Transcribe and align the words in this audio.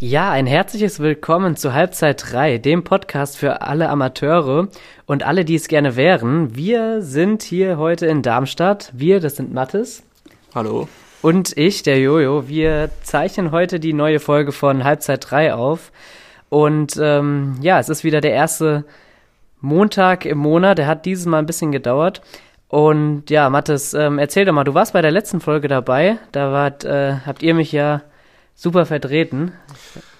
Ja, 0.00 0.32
ein 0.32 0.46
herzliches 0.46 0.98
Willkommen 0.98 1.54
zu 1.56 1.72
Halbzeit 1.72 2.32
3, 2.32 2.58
dem 2.58 2.82
Podcast 2.82 3.38
für 3.38 3.62
alle 3.62 3.88
Amateure 3.88 4.66
und 5.06 5.22
alle, 5.22 5.44
die 5.44 5.54
es 5.54 5.68
gerne 5.68 5.94
wären. 5.94 6.56
Wir 6.56 7.00
sind 7.00 7.44
hier 7.44 7.78
heute 7.78 8.06
in 8.06 8.20
Darmstadt. 8.20 8.90
Wir, 8.92 9.20
das 9.20 9.36
sind 9.36 9.54
Mattes. 9.54 10.02
Hallo. 10.52 10.88
Und 11.22 11.56
ich, 11.56 11.84
der 11.84 12.00
Jojo. 12.00 12.48
Wir 12.48 12.90
zeichnen 13.04 13.52
heute 13.52 13.78
die 13.78 13.92
neue 13.92 14.18
Folge 14.18 14.50
von 14.50 14.82
Halbzeit 14.82 15.30
3 15.30 15.54
auf. 15.54 15.92
Und 16.48 16.98
ähm, 17.00 17.56
ja, 17.60 17.78
es 17.78 17.88
ist 17.88 18.02
wieder 18.02 18.20
der 18.20 18.32
erste 18.32 18.84
Montag 19.60 20.26
im 20.26 20.38
Monat. 20.38 20.78
Der 20.78 20.88
hat 20.88 21.06
dieses 21.06 21.24
Mal 21.24 21.38
ein 21.38 21.46
bisschen 21.46 21.70
gedauert. 21.70 22.20
Und 22.66 23.30
ja, 23.30 23.48
Mattes, 23.48 23.94
ähm, 23.94 24.18
erzähl 24.18 24.44
doch 24.44 24.52
mal, 24.52 24.64
du 24.64 24.74
warst 24.74 24.92
bei 24.92 25.02
der 25.02 25.12
letzten 25.12 25.40
Folge 25.40 25.68
dabei. 25.68 26.18
Da 26.32 26.50
wart, 26.50 26.84
äh, 26.84 27.18
habt 27.24 27.44
ihr 27.44 27.54
mich 27.54 27.70
ja 27.70 28.02
super 28.54 28.86
vertreten. 28.86 29.52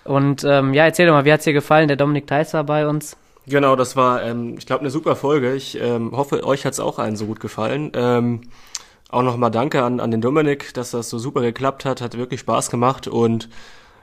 Und 0.05 0.45
ähm, 0.45 0.75
ja, 0.75 0.84
erzähl 0.84 1.06
doch 1.06 1.15
mal, 1.15 1.25
wie 1.25 1.33
hat's 1.33 1.45
dir 1.45 1.52
gefallen? 1.52 1.88
Der 1.88 1.97
Dominik 1.97 2.27
Theiss 2.27 2.55
war 2.55 2.65
bei 2.65 2.87
uns. 2.87 3.16
Genau, 3.47 3.77
das 3.77 3.97
war, 3.97 4.23
ähm, 4.23 4.56
ich 4.59 4.66
glaube, 4.66 4.80
eine 4.80 4.91
super 4.91 5.16
Folge. 5.16 5.55
Ich 5.55 5.80
ähm, 5.80 6.12
hoffe, 6.12 6.45
euch 6.45 6.65
hat's 6.65 6.80
auch 6.80 6.98
allen 6.98 7.16
so 7.16 7.27
gut 7.27 7.41
gefallen. 7.41 7.92
Ähm, 7.95 8.42
auch 9.11 9.23
nochmal 9.23 9.51
danke 9.51 9.83
an, 9.83 10.01
an 10.01 10.11
den 10.11 10.20
Dominik, 10.20 10.75
dass 10.75 10.91
das 10.91 11.11
so 11.11 11.19
super 11.19 11.42
geklappt 11.42 11.84
hat. 11.84 12.01
Hat 12.01 12.16
wirklich 12.16 12.41
Spaß 12.41 12.70
gemacht. 12.70 13.06
Und 13.06 13.48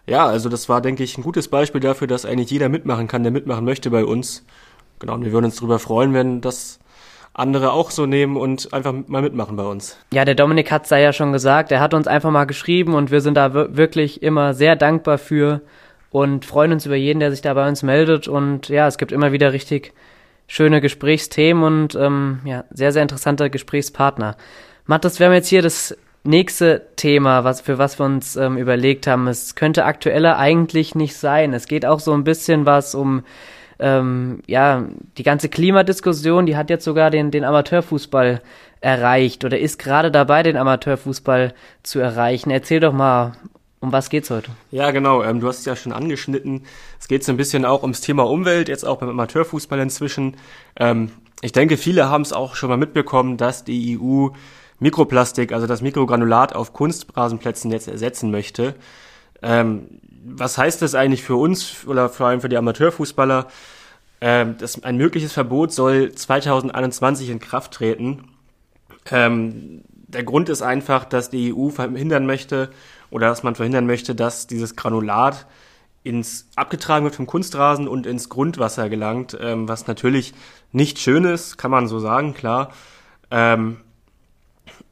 ja, 0.06 0.26
also 0.26 0.50
das 0.50 0.70
war, 0.70 0.82
denke 0.82 1.04
ich, 1.04 1.18
ein 1.18 1.24
gutes 1.24 1.48
Beispiel 1.48 1.82
dafür, 1.82 2.08
dass 2.08 2.26
eigentlich 2.26 2.52
jeder 2.52 2.70
mitmachen 2.70 3.08
kann, 3.08 3.24
der 3.24 3.32
mitmachen 3.32 3.66
möchte 3.66 3.90
bei 3.90 4.06
uns. 4.06 4.46
Genau, 5.00 5.16
und 5.16 5.26
wir 5.26 5.32
würden 5.32 5.46
uns 5.46 5.56
darüber 5.56 5.80
freuen, 5.80 6.14
wenn 6.14 6.42
das 6.42 6.80
andere 7.34 7.72
auch 7.72 7.92
so 7.92 8.06
nehmen 8.06 8.36
und 8.36 8.74
einfach 8.74 8.94
mal 9.08 9.22
mitmachen 9.22 9.56
bei 9.56 9.64
uns. 9.64 9.98
Ja, 10.14 10.26
der 10.26 10.36
Dominik 10.36 10.72
hat's 10.72 10.90
da 10.90 10.98
ja 10.98 11.14
schon 11.14 11.32
gesagt. 11.32 11.72
Er 11.72 11.80
hat 11.80 11.94
uns 11.94 12.08
einfach 12.08 12.32
mal 12.32 12.46
geschrieben 12.46 12.94
und 12.94 13.12
wir 13.12 13.22
sind 13.22 13.36
da 13.36 13.54
wirklich 13.54 14.22
immer 14.22 14.54
sehr 14.54 14.76
dankbar 14.76 15.18
für 15.18 15.62
und 16.10 16.46
freuen 16.46 16.74
uns 16.74 16.86
über 16.86 16.96
jeden, 16.96 17.20
der 17.20 17.32
sich 17.32 17.42
da 17.42 17.54
bei 17.54 17.68
uns 17.68 17.84
meldet. 17.84 18.28
Und 18.28 18.68
ja, 18.68 18.88
es 18.88 18.98
gibt 18.98 19.12
immer 19.14 19.32
wieder 19.32 19.54
richtig 19.54 19.94
schöne 20.48 20.82
Gesprächsthemen 20.82 21.64
und 21.64 21.96
ähm, 21.96 22.42
ja, 22.44 22.66
sehr, 22.72 22.92
sehr 22.92 23.02
interessante 23.02 23.50
Gesprächspartner. 23.50 24.36
Mathis, 24.86 25.20
wir 25.20 25.28
haben 25.28 25.34
jetzt 25.34 25.48
hier 25.48 25.62
das 25.62 25.96
nächste 26.24 26.88
Thema, 26.98 27.46
was, 27.46 27.62
für 27.62 27.78
was 27.78 27.98
wir 27.98 28.06
uns 28.06 28.36
ähm, 28.36 28.58
überlegt 28.58 29.08
haben. 29.08 29.28
Es 29.28 29.56
könnte 29.56 29.86
aktueller 29.86 30.38
eigentlich 30.38 30.94
nicht 30.94 31.16
sein. 31.16 31.54
Es 31.54 31.68
geht 31.68 31.86
auch 31.86 32.02
so 32.02 32.14
ein 32.14 32.26
bisschen 32.26 32.66
was 32.66 32.94
um 32.94 33.24
ähm, 33.82 34.42
ja, 34.48 34.86
die 35.18 35.24
ganze 35.24 35.50
Klimadiskussion, 35.50 36.46
die 36.46 36.56
hat 36.56 36.70
jetzt 36.70 36.86
sogar 36.86 37.10
den, 37.10 37.32
den 37.32 37.44
Amateurfußball 37.44 38.42
erreicht 38.80 39.44
oder 39.44 39.60
ist 39.60 39.80
gerade 39.80 40.12
dabei, 40.12 40.44
den 40.44 40.56
Amateurfußball 40.56 41.54
zu 41.84 42.00
erreichen. 42.00 42.52
Erzähl 42.52 42.80
doch 42.80 42.94
mal, 42.94 43.34
um 43.80 43.92
was 43.92 44.10
geht's 44.10 44.30
heute? 44.30 44.52
Ja, 44.70 44.92
genau. 44.92 45.24
Ähm, 45.24 45.40
du 45.40 45.48
hast 45.48 45.60
es 45.60 45.66
ja 45.66 45.76
schon 45.76 45.92
angeschnitten. 45.92 46.64
Es 47.00 47.08
geht 47.08 47.24
so 47.24 47.32
ein 47.32 47.38
bisschen 47.38 47.66
auch 47.66 47.82
ums 47.82 48.02
Thema 48.02 48.24
Umwelt, 48.24 48.70
jetzt 48.70 48.86
auch 48.86 49.00
beim 49.00 49.10
Amateurfußball 49.10 49.80
inzwischen. 49.80 50.38
Ähm, 50.80 51.12
ich 51.42 51.52
denke, 51.52 51.78
viele 51.78 52.08
haben 52.08 52.22
es 52.22 52.34
auch 52.34 52.56
schon 52.56 52.70
mal 52.70 52.78
mitbekommen, 52.78 53.38
dass 53.38 53.64
die 53.64 54.00
EU 54.00 54.30
Mikroplastik, 54.78 55.54
also 55.54 55.66
das 55.66 55.82
Mikrogranulat 55.82 56.54
auf 56.54 56.74
Kunstrasenplätzen 56.74 57.72
jetzt 57.72 57.88
ersetzen 57.88 58.30
möchte. 58.30 58.76
Ähm, 59.42 59.88
was 60.24 60.58
heißt 60.58 60.82
das 60.82 60.96
eigentlich 60.96 61.24
für 61.24 61.36
uns 61.36 61.86
oder 61.88 62.10
vor 62.10 62.28
allem 62.28 62.42
für 62.42 62.50
die 62.50 62.58
Amateurfußballer? 62.58 63.48
Ähm, 64.22 64.56
das, 64.58 64.84
ein 64.84 64.98
mögliches 64.98 65.34
Verbot 65.34 65.72
soll 65.72 66.12
2021 66.12 67.30
in 67.30 67.40
Kraft 67.40 67.74
treten. 67.74 68.30
Ähm, 69.10 69.82
der 69.90 70.24
Grund 70.24 70.50
ist 70.50 70.62
einfach, 70.62 71.06
dass 71.06 71.30
die 71.30 71.54
EU 71.54 71.70
verhindern 71.70 72.26
möchte 72.26 72.70
oder 73.10 73.28
dass 73.28 73.44
man 73.44 73.56
verhindern 73.56 73.86
möchte, 73.88 74.14
dass 74.14 74.48
dieses 74.48 74.76
Granulat 74.76 75.48
ins 76.04 76.48
abgetragen 76.56 77.06
wird 77.06 77.16
vom 77.16 77.28
Kunstrasen 77.28 77.88
und 77.88 78.06
ins 78.06 78.30
Grundwasser 78.30 78.90
gelangt, 78.90 79.38
ähm, 79.40 79.68
was 79.68 79.88
natürlich 79.88 80.34
nicht 80.72 81.00
schön 81.00 81.26
ist, 81.26 81.58
kann 81.58 81.72
man 81.72 81.88
so 81.88 82.00
sagen, 82.00 82.34
klar. 82.34 82.72
Ähm, 83.30 83.78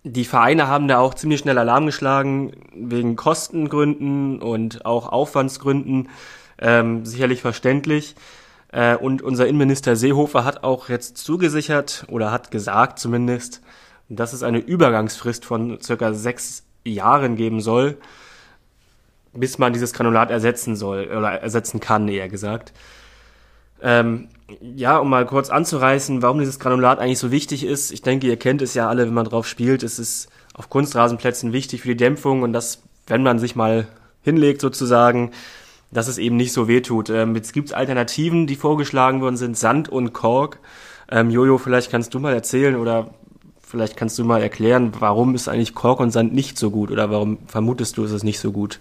die 0.09 0.25
Vereine 0.25 0.67
haben 0.67 0.87
da 0.87 0.99
auch 0.99 1.13
ziemlich 1.13 1.41
schnell 1.41 1.57
Alarm 1.57 1.85
geschlagen, 1.85 2.53
wegen 2.73 3.15
Kostengründen 3.15 4.41
und 4.41 4.85
auch 4.85 5.07
Aufwandsgründen, 5.07 6.09
ähm, 6.59 7.05
sicherlich 7.05 7.41
verständlich. 7.41 8.15
Äh, 8.71 8.95
und 8.95 9.21
unser 9.21 9.47
Innenminister 9.47 9.95
Seehofer 9.95 10.45
hat 10.45 10.63
auch 10.63 10.89
jetzt 10.89 11.17
zugesichert 11.17 12.05
oder 12.09 12.31
hat 12.31 12.51
gesagt 12.51 12.99
zumindest, 12.99 13.61
dass 14.09 14.33
es 14.33 14.43
eine 14.43 14.59
Übergangsfrist 14.59 15.45
von 15.45 15.79
circa 15.81 16.13
sechs 16.13 16.63
Jahren 16.83 17.35
geben 17.35 17.61
soll, 17.61 17.97
bis 19.33 19.59
man 19.59 19.73
dieses 19.73 19.93
Granulat 19.93 20.31
ersetzen 20.31 20.75
soll 20.75 21.05
oder 21.05 21.41
ersetzen 21.41 21.79
kann, 21.79 22.07
eher 22.07 22.29
gesagt. 22.29 22.73
Ähm, 23.81 24.29
ja, 24.75 24.97
um 24.97 25.09
mal 25.09 25.25
kurz 25.25 25.49
anzureißen, 25.49 26.21
warum 26.21 26.39
dieses 26.39 26.59
Granulat 26.59 26.99
eigentlich 26.99 27.19
so 27.19 27.31
wichtig 27.31 27.63
ist. 27.63 27.91
Ich 27.91 28.01
denke, 28.01 28.27
ihr 28.27 28.37
kennt 28.37 28.61
es 28.61 28.73
ja 28.73 28.87
alle, 28.87 29.05
wenn 29.05 29.13
man 29.13 29.25
drauf 29.25 29.47
spielt. 29.47 29.83
Es 29.83 29.99
ist 29.99 30.29
auf 30.53 30.69
Kunstrasenplätzen 30.69 31.53
wichtig 31.53 31.81
für 31.81 31.89
die 31.89 31.97
Dämpfung 31.97 32.41
und 32.41 32.53
das, 32.53 32.81
wenn 33.07 33.23
man 33.23 33.39
sich 33.39 33.55
mal 33.55 33.87
hinlegt 34.21 34.61
sozusagen, 34.61 35.31
dass 35.91 36.07
es 36.07 36.17
eben 36.17 36.35
nicht 36.35 36.53
so 36.53 36.67
weh 36.67 36.81
tut. 36.81 37.09
Ähm, 37.09 37.35
jetzt 37.35 37.53
gibt's 37.53 37.73
Alternativen, 37.73 38.47
die 38.47 38.55
vorgeschlagen 38.55 39.21
worden 39.21 39.37
sind, 39.37 39.57
Sand 39.57 39.89
und 39.89 40.13
Kork. 40.13 40.59
Ähm, 41.11 41.29
Jojo, 41.29 41.57
vielleicht 41.57 41.89
kannst 41.91 42.13
du 42.13 42.19
mal 42.19 42.33
erzählen 42.33 42.75
oder 42.75 43.11
vielleicht 43.61 43.97
kannst 43.97 44.17
du 44.19 44.23
mal 44.23 44.41
erklären, 44.41 44.91
warum 44.99 45.35
ist 45.35 45.47
eigentlich 45.47 45.75
Kork 45.75 45.99
und 45.99 46.11
Sand 46.11 46.33
nicht 46.33 46.57
so 46.57 46.71
gut 46.71 46.91
oder 46.91 47.09
warum 47.09 47.37
vermutest 47.47 47.97
du, 47.97 48.03
ist 48.03 48.11
es 48.11 48.23
nicht 48.23 48.39
so 48.39 48.51
gut? 48.51 48.79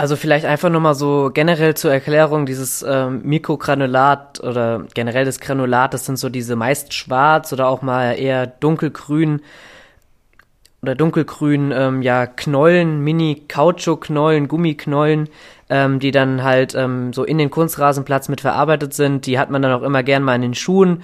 Also 0.00 0.16
vielleicht 0.16 0.46
einfach 0.46 0.70
nochmal 0.70 0.94
so 0.94 1.30
generell 1.30 1.74
zur 1.74 1.92
Erklärung, 1.92 2.46
dieses 2.46 2.82
ähm, 2.82 3.20
Mikrogranulat 3.22 4.42
oder 4.42 4.86
generell 4.94 5.26
das 5.26 5.40
Granulat, 5.40 5.92
das 5.92 6.06
sind 6.06 6.16
so 6.16 6.30
diese 6.30 6.56
meist 6.56 6.94
schwarz 6.94 7.52
oder 7.52 7.68
auch 7.68 7.82
mal 7.82 8.12
eher 8.12 8.46
dunkelgrün 8.46 9.42
oder 10.80 10.94
dunkelgrün, 10.94 11.70
ähm, 11.76 12.00
ja, 12.00 12.26
Knollen, 12.26 13.04
Mini-Kautschuk-Knollen, 13.04 14.48
Gummiknollen, 14.48 15.28
ähm, 15.68 15.98
die 15.98 16.12
dann 16.12 16.42
halt 16.44 16.74
ähm, 16.74 17.12
so 17.12 17.22
in 17.22 17.36
den 17.36 17.50
Kunstrasenplatz 17.50 18.30
mit 18.30 18.40
verarbeitet 18.40 18.94
sind. 18.94 19.26
Die 19.26 19.38
hat 19.38 19.50
man 19.50 19.60
dann 19.60 19.72
auch 19.72 19.82
immer 19.82 20.02
gern 20.02 20.22
mal 20.22 20.36
in 20.36 20.40
den 20.40 20.54
Schuhen 20.54 21.02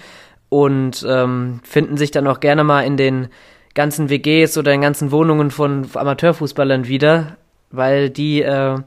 und 0.48 1.04
ähm, 1.06 1.60
finden 1.64 1.98
sich 1.98 2.12
dann 2.12 2.26
auch 2.26 2.40
gerne 2.40 2.64
mal 2.64 2.80
in 2.80 2.96
den 2.96 3.28
ganzen 3.74 4.08
WGs 4.08 4.56
oder 4.56 4.72
in 4.72 4.80
ganzen 4.80 5.10
Wohnungen 5.10 5.50
von 5.50 5.86
Amateurfußballern 5.92 6.88
wieder 6.88 7.36
weil 7.70 8.10
die, 8.10 8.42
äh, 8.42 8.78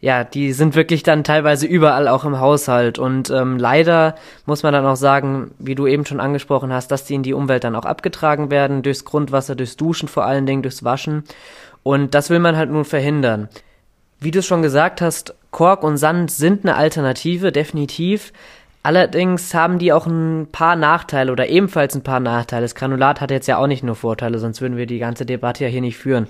ja, 0.00 0.24
die 0.24 0.52
sind 0.52 0.74
wirklich 0.74 1.02
dann 1.02 1.24
teilweise 1.24 1.66
überall 1.66 2.08
auch 2.08 2.24
im 2.24 2.38
Haushalt. 2.38 2.98
Und 2.98 3.30
ähm, 3.30 3.58
leider 3.58 4.14
muss 4.44 4.62
man 4.62 4.72
dann 4.72 4.86
auch 4.86 4.96
sagen, 4.96 5.52
wie 5.58 5.74
du 5.74 5.86
eben 5.86 6.04
schon 6.04 6.20
angesprochen 6.20 6.72
hast, 6.72 6.90
dass 6.90 7.04
die 7.04 7.14
in 7.14 7.22
die 7.22 7.34
Umwelt 7.34 7.64
dann 7.64 7.76
auch 7.76 7.84
abgetragen 7.84 8.50
werden, 8.50 8.82
durchs 8.82 9.04
Grundwasser, 9.04 9.54
durchs 9.54 9.76
Duschen 9.76 10.08
vor 10.08 10.24
allen 10.24 10.46
Dingen, 10.46 10.62
durchs 10.62 10.84
Waschen. 10.84 11.24
Und 11.82 12.14
das 12.14 12.30
will 12.30 12.38
man 12.38 12.56
halt 12.56 12.70
nun 12.70 12.84
verhindern. 12.84 13.48
Wie 14.18 14.30
du 14.30 14.42
schon 14.42 14.62
gesagt 14.62 15.00
hast, 15.00 15.34
Kork 15.50 15.82
und 15.82 15.96
Sand 15.96 16.30
sind 16.30 16.64
eine 16.64 16.76
Alternative, 16.76 17.52
definitiv. 17.52 18.32
Allerdings 18.82 19.52
haben 19.52 19.78
die 19.78 19.92
auch 19.92 20.06
ein 20.06 20.48
paar 20.52 20.76
Nachteile 20.76 21.32
oder 21.32 21.48
ebenfalls 21.48 21.94
ein 21.94 22.02
paar 22.02 22.20
Nachteile. 22.20 22.62
Das 22.62 22.74
Granulat 22.74 23.20
hat 23.20 23.30
jetzt 23.30 23.48
ja 23.48 23.58
auch 23.58 23.66
nicht 23.66 23.82
nur 23.82 23.96
Vorteile, 23.96 24.38
sonst 24.38 24.60
würden 24.60 24.76
wir 24.76 24.86
die 24.86 25.00
ganze 25.00 25.26
Debatte 25.26 25.64
ja 25.64 25.70
hier 25.70 25.80
nicht 25.80 25.96
führen. 25.96 26.28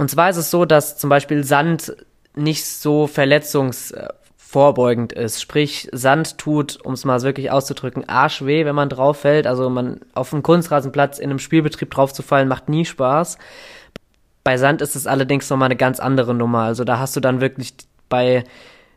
Und 0.00 0.10
zwar 0.10 0.30
ist 0.30 0.38
es 0.38 0.50
so, 0.50 0.64
dass 0.64 0.96
zum 0.96 1.10
Beispiel 1.10 1.44
Sand 1.44 1.94
nicht 2.34 2.64
so 2.64 3.06
verletzungsvorbeugend 3.06 5.12
ist. 5.12 5.42
Sprich, 5.42 5.90
Sand 5.92 6.38
tut, 6.38 6.78
um 6.82 6.94
es 6.94 7.04
mal 7.04 7.20
wirklich 7.20 7.50
auszudrücken, 7.50 8.08
arschweh, 8.08 8.64
wenn 8.64 8.74
man 8.74 8.88
drauf 8.88 9.18
fällt. 9.18 9.46
Also 9.46 9.68
man 9.68 10.00
auf 10.14 10.32
einem 10.32 10.42
Kunstrasenplatz 10.42 11.18
in 11.18 11.28
einem 11.28 11.38
Spielbetrieb 11.38 11.90
draufzufallen, 11.90 12.48
macht 12.48 12.70
nie 12.70 12.86
Spaß. 12.86 13.36
Bei 14.42 14.56
Sand 14.56 14.80
ist 14.80 14.96
es 14.96 15.06
allerdings 15.06 15.50
nochmal 15.50 15.66
eine 15.66 15.76
ganz 15.76 16.00
andere 16.00 16.32
Nummer. 16.32 16.60
Also 16.60 16.84
da 16.84 16.98
hast 16.98 17.14
du 17.14 17.20
dann 17.20 17.42
wirklich 17.42 17.74
bei 18.08 18.44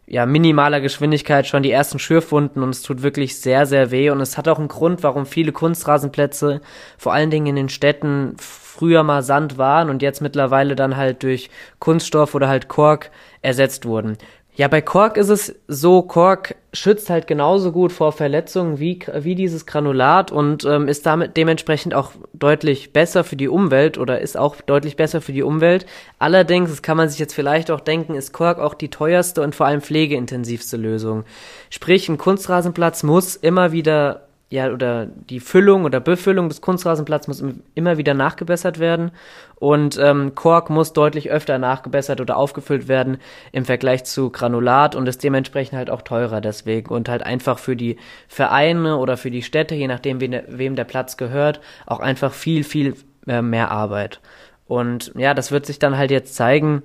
ja, 0.05 0.25
minimaler 0.25 0.81
Geschwindigkeit 0.81 1.47
schon 1.47 1.63
die 1.63 1.71
ersten 1.71 1.97
Schürfwunden 1.97 2.61
und 2.61 2.69
es 2.69 2.81
tut 2.81 3.03
wirklich 3.03 3.39
sehr, 3.39 3.65
sehr 3.65 3.91
weh. 3.91 4.09
Und 4.09 4.21
es 4.21 4.37
hat 4.37 4.47
auch 4.47 4.59
einen 4.59 4.67
Grund, 4.67 5.01
warum 5.03 5.25
viele 5.25 5.51
Kunstrasenplätze, 5.51 6.61
vor 6.97 7.13
allen 7.13 7.29
Dingen 7.29 7.47
in 7.47 7.55
den 7.55 7.69
Städten, 7.69 8.35
früher 8.37 9.03
mal 9.03 9.23
Sand 9.23 9.57
waren 9.57 9.89
und 9.89 10.01
jetzt 10.01 10.21
mittlerweile 10.21 10.75
dann 10.75 10.97
halt 10.97 11.23
durch 11.23 11.49
Kunststoff 11.79 12.35
oder 12.35 12.47
halt 12.47 12.67
Kork 12.67 13.11
ersetzt 13.41 13.85
wurden. 13.85 14.17
Ja, 14.55 14.67
bei 14.67 14.81
Kork 14.81 15.17
ist 15.17 15.29
es 15.29 15.55
so, 15.67 16.03
Kork 16.03 16.55
schützt 16.73 17.09
halt 17.09 17.25
genauso 17.25 17.71
gut 17.71 17.91
vor 17.91 18.11
Verletzungen 18.11 18.79
wie, 18.79 18.99
wie 19.19 19.33
dieses 19.33 19.65
Granulat 19.65 20.31
und 20.31 20.63
ähm, 20.63 20.87
ist 20.87 21.07
damit 21.07 21.37
dementsprechend 21.37 21.95
auch 21.95 22.11
deutlich 22.33 22.93
besser 22.93 23.23
für 23.23 23.35
die 23.35 23.47
Umwelt 23.47 23.97
oder 23.97 24.21
ist 24.21 24.37
auch 24.37 24.57
deutlich 24.61 24.95
besser 24.95 25.21
für 25.21 25.33
die 25.33 25.41
Umwelt. 25.41 25.87
Allerdings, 26.19 26.69
das 26.69 26.83
kann 26.83 26.97
man 26.97 27.09
sich 27.09 27.17
jetzt 27.17 27.33
vielleicht 27.33 27.71
auch 27.71 27.79
denken, 27.79 28.13
ist 28.13 28.31
Kork 28.31 28.59
auch 28.59 28.75
die 28.75 28.89
teuerste 28.89 29.41
und 29.41 29.55
vor 29.55 29.65
allem 29.65 29.81
pflegeintensivste 29.81 30.77
Lösung. 30.77 31.23
Sprich, 31.71 32.07
ein 32.07 32.19
Kunstrasenplatz 32.19 33.01
muss 33.01 33.35
immer 33.35 33.71
wieder 33.71 34.27
ja, 34.53 34.71
oder 34.71 35.07
die 35.07 35.39
Füllung 35.39 35.83
oder 35.83 35.99
Befüllung 35.99 36.47
des 36.47 36.61
Kunstrasenplatzes 36.61 37.27
muss 37.27 37.55
immer 37.73 37.97
wieder 37.97 38.13
nachgebessert 38.13 38.77
werden. 38.77 39.09
Und 39.55 39.97
ähm, 39.99 40.35
Kork 40.35 40.69
muss 40.69 40.93
deutlich 40.93 41.31
öfter 41.31 41.57
nachgebessert 41.57 42.21
oder 42.21 42.37
aufgefüllt 42.37 42.87
werden 42.87 43.17
im 43.51 43.65
Vergleich 43.65 44.03
zu 44.03 44.29
Granulat 44.29 44.95
und 44.95 45.07
ist 45.07 45.23
dementsprechend 45.23 45.75
halt 45.79 45.89
auch 45.89 46.03
teurer 46.03 46.39
deswegen. 46.39 46.93
Und 46.93 47.09
halt 47.09 47.23
einfach 47.23 47.57
für 47.57 47.75
die 47.75 47.97
Vereine 48.27 48.97
oder 48.97 49.17
für 49.17 49.31
die 49.31 49.41
Städte, 49.41 49.73
je 49.73 49.87
nachdem, 49.87 50.21
wem 50.21 50.75
der 50.75 50.83
Platz 50.83 51.17
gehört, 51.17 51.59
auch 51.87 51.99
einfach 51.99 52.31
viel, 52.31 52.63
viel 52.63 52.93
äh, 53.25 53.41
mehr 53.41 53.71
Arbeit. 53.71 54.19
Und 54.67 55.13
ja, 55.15 55.33
das 55.33 55.51
wird 55.51 55.65
sich 55.65 55.79
dann 55.79 55.97
halt 55.97 56.11
jetzt 56.11 56.35
zeigen, 56.35 56.83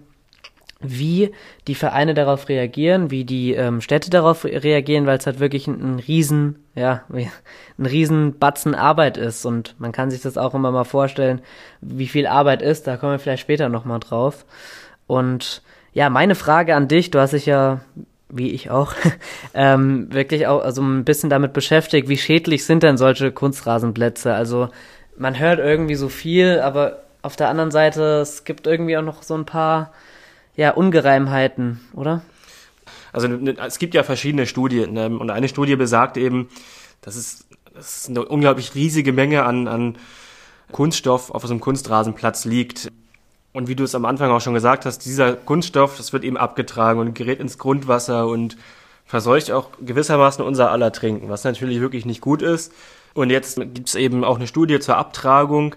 wie 0.80 1.32
die 1.66 1.74
Vereine 1.74 2.14
darauf 2.14 2.48
reagieren, 2.48 3.10
wie 3.10 3.24
die 3.24 3.52
ähm, 3.52 3.80
Städte 3.80 4.10
darauf 4.10 4.44
reagieren, 4.44 5.06
weil 5.06 5.18
es 5.18 5.26
halt 5.26 5.40
wirklich 5.40 5.66
ein, 5.66 5.80
ein 5.80 5.98
riesen, 5.98 6.64
ja, 6.76 7.02
ein 7.10 7.86
riesen 7.86 8.38
Batzen 8.38 8.76
Arbeit 8.76 9.16
ist 9.16 9.44
und 9.44 9.74
man 9.78 9.90
kann 9.90 10.10
sich 10.10 10.22
das 10.22 10.38
auch 10.38 10.54
immer 10.54 10.70
mal 10.70 10.84
vorstellen, 10.84 11.40
wie 11.80 12.06
viel 12.06 12.28
Arbeit 12.28 12.62
ist, 12.62 12.86
da 12.86 12.96
kommen 12.96 13.12
wir 13.12 13.18
vielleicht 13.18 13.42
später 13.42 13.68
nochmal 13.68 13.98
drauf. 13.98 14.46
Und 15.08 15.62
ja, 15.94 16.10
meine 16.10 16.36
Frage 16.36 16.76
an 16.76 16.86
dich, 16.86 17.10
du 17.10 17.18
hast 17.18 17.32
dich 17.32 17.46
ja, 17.46 17.80
wie 18.28 18.52
ich 18.52 18.70
auch, 18.70 18.94
ähm, 19.54 20.12
wirklich 20.12 20.46
auch 20.46 20.62
also 20.62 20.80
ein 20.80 21.04
bisschen 21.04 21.28
damit 21.28 21.54
beschäftigt, 21.54 22.08
wie 22.08 22.18
schädlich 22.18 22.64
sind 22.64 22.84
denn 22.84 22.96
solche 22.96 23.32
Kunstrasenplätze? 23.32 24.32
Also 24.32 24.68
man 25.16 25.40
hört 25.40 25.58
irgendwie 25.58 25.96
so 25.96 26.08
viel, 26.08 26.60
aber 26.60 27.02
auf 27.22 27.34
der 27.34 27.48
anderen 27.48 27.72
Seite, 27.72 28.20
es 28.20 28.44
gibt 28.44 28.68
irgendwie 28.68 28.96
auch 28.96 29.02
noch 29.02 29.24
so 29.24 29.34
ein 29.34 29.44
paar 29.44 29.92
ja, 30.58 30.72
Ungereimheiten, 30.72 31.80
oder? 31.94 32.20
Also 33.12 33.28
es 33.28 33.78
gibt 33.78 33.94
ja 33.94 34.02
verschiedene 34.02 34.44
Studien 34.44 34.92
ne? 34.92 35.06
und 35.06 35.30
eine 35.30 35.48
Studie 35.48 35.76
besagt 35.76 36.16
eben, 36.16 36.48
dass 37.00 37.14
es, 37.14 37.46
dass 37.72 38.02
es 38.02 38.08
eine 38.08 38.24
unglaublich 38.24 38.74
riesige 38.74 39.12
Menge 39.12 39.44
an, 39.44 39.68
an 39.68 39.96
Kunststoff 40.72 41.30
auf 41.30 41.42
so 41.46 41.52
einem 41.52 41.60
Kunstrasenplatz 41.60 42.44
liegt. 42.44 42.90
Und 43.52 43.68
wie 43.68 43.76
du 43.76 43.84
es 43.84 43.94
am 43.94 44.04
Anfang 44.04 44.32
auch 44.32 44.40
schon 44.40 44.52
gesagt 44.52 44.84
hast, 44.84 45.04
dieser 45.04 45.34
Kunststoff, 45.34 45.96
das 45.96 46.12
wird 46.12 46.24
eben 46.24 46.36
abgetragen 46.36 46.98
und 46.98 47.14
gerät 47.14 47.38
ins 47.38 47.56
Grundwasser 47.58 48.26
und 48.26 48.56
verseucht 49.06 49.52
auch 49.52 49.70
gewissermaßen 49.80 50.44
unser 50.44 50.72
aller 50.72 50.90
Trinken, 50.90 51.28
was 51.28 51.44
natürlich 51.44 51.80
wirklich 51.80 52.04
nicht 52.04 52.20
gut 52.20 52.42
ist. 52.42 52.72
Und 53.14 53.30
jetzt 53.30 53.60
gibt 53.60 53.88
es 53.88 53.94
eben 53.94 54.24
auch 54.24 54.36
eine 54.36 54.48
Studie 54.48 54.80
zur 54.80 54.96
Abtragung 54.96 55.76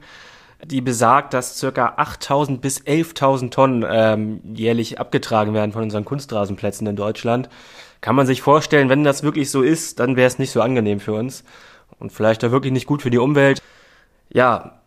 die 0.65 0.81
besagt, 0.81 1.33
dass 1.33 1.57
circa 1.57 1.95
8.000 1.97 2.59
bis 2.59 2.81
11.000 2.81 3.51
Tonnen 3.51 3.85
ähm, 3.89 4.41
jährlich 4.53 4.99
abgetragen 4.99 5.53
werden 5.53 5.71
von 5.71 5.83
unseren 5.83 6.05
Kunstrasenplätzen 6.05 6.87
in 6.87 6.95
Deutschland. 6.95 7.49
Kann 8.01 8.15
man 8.15 8.25
sich 8.25 8.41
vorstellen, 8.41 8.89
wenn 8.89 9.03
das 9.03 9.23
wirklich 9.23 9.51
so 9.51 9.61
ist, 9.61 9.99
dann 9.99 10.15
wäre 10.15 10.27
es 10.27 10.39
nicht 10.39 10.51
so 10.51 10.61
angenehm 10.61 10.99
für 10.99 11.13
uns 11.13 11.43
und 11.99 12.11
vielleicht 12.11 12.43
auch 12.43 12.51
wirklich 12.51 12.73
nicht 12.73 12.87
gut 12.87 13.01
für 13.01 13.11
die 13.11 13.17
Umwelt. 13.17 13.61
Ja, 14.33 14.79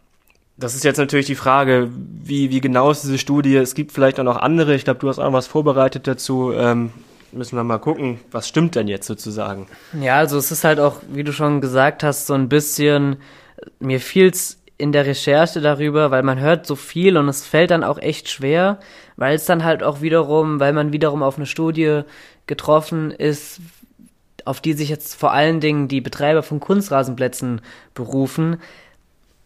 das 0.56 0.74
ist 0.74 0.84
jetzt 0.84 0.98
natürlich 0.98 1.26
die 1.26 1.34
Frage, 1.34 1.90
wie, 1.92 2.50
wie 2.50 2.60
genau 2.60 2.90
ist 2.90 3.02
diese 3.02 3.18
Studie? 3.18 3.56
Es 3.56 3.74
gibt 3.74 3.92
vielleicht 3.92 4.20
auch 4.20 4.24
noch 4.24 4.36
andere. 4.36 4.74
Ich 4.74 4.84
glaube, 4.84 5.00
du 5.00 5.08
hast 5.08 5.18
auch 5.18 5.32
was 5.32 5.46
vorbereitet 5.46 6.06
dazu. 6.06 6.52
Ähm, 6.52 6.92
müssen 7.32 7.56
wir 7.56 7.64
mal 7.64 7.78
gucken, 7.78 8.20
was 8.30 8.48
stimmt 8.48 8.76
denn 8.76 8.86
jetzt 8.86 9.06
sozusagen? 9.06 9.66
Ja, 10.00 10.16
also 10.16 10.38
es 10.38 10.52
ist 10.52 10.62
halt 10.62 10.78
auch, 10.78 10.96
wie 11.08 11.24
du 11.24 11.32
schon 11.32 11.60
gesagt 11.60 12.04
hast, 12.04 12.26
so 12.26 12.34
ein 12.34 12.48
bisschen, 12.48 13.16
mir 13.80 14.00
fiel's 14.00 14.58
in 14.76 14.92
der 14.92 15.06
Recherche 15.06 15.60
darüber, 15.60 16.10
weil 16.10 16.22
man 16.22 16.40
hört 16.40 16.66
so 16.66 16.76
viel 16.76 17.16
und 17.16 17.28
es 17.28 17.46
fällt 17.46 17.70
dann 17.70 17.84
auch 17.84 17.98
echt 17.98 18.28
schwer, 18.28 18.78
weil 19.16 19.36
es 19.36 19.44
dann 19.44 19.64
halt 19.64 19.82
auch 19.82 20.00
wiederum, 20.00 20.58
weil 20.60 20.72
man 20.72 20.92
wiederum 20.92 21.22
auf 21.22 21.36
eine 21.36 21.46
Studie 21.46 22.02
getroffen 22.46 23.10
ist, 23.10 23.60
auf 24.44 24.60
die 24.60 24.72
sich 24.72 24.88
jetzt 24.88 25.14
vor 25.14 25.32
allen 25.32 25.60
Dingen 25.60 25.88
die 25.88 26.00
Betreiber 26.00 26.42
von 26.42 26.60
Kunstrasenplätzen 26.60 27.60
berufen, 27.94 28.60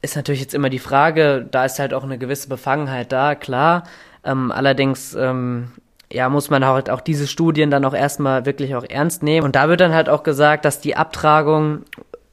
ist 0.01 0.17
natürlich 0.17 0.41
jetzt 0.41 0.55
immer 0.55 0.71
die 0.71 0.79
Frage, 0.79 1.47
da 1.51 1.65
ist 1.65 1.79
halt 1.79 1.93
auch 1.93 2.05
eine 2.05 2.19
gewisse 2.19 2.49
Befangenheit 2.49 3.13
da, 3.13 3.35
klar. 3.35 3.85
Ähm, 4.25 4.51
allerdings 4.53 5.15
ähm, 5.15 5.73
ja, 6.11 6.29
muss 6.29 6.51
man 6.51 6.65
halt 6.65 6.89
auch 6.91 7.01
diese 7.01 7.27
Studien 7.27 7.71
dann 7.71 7.85
auch 7.85 7.95
erstmal 7.95 8.47
wirklich 8.47 8.75
auch 8.75 8.85
ernst 8.89 9.23
nehmen. 9.23 9.45
Und 9.45 9.57
da 9.57 9.69
wird 9.69 9.81
dann 9.81 9.95
halt 9.95 10.09
auch 10.09 10.23
gesagt, 10.23 10.65
dass 10.65 10.81
die 10.81 10.97
Abtragung 10.97 11.83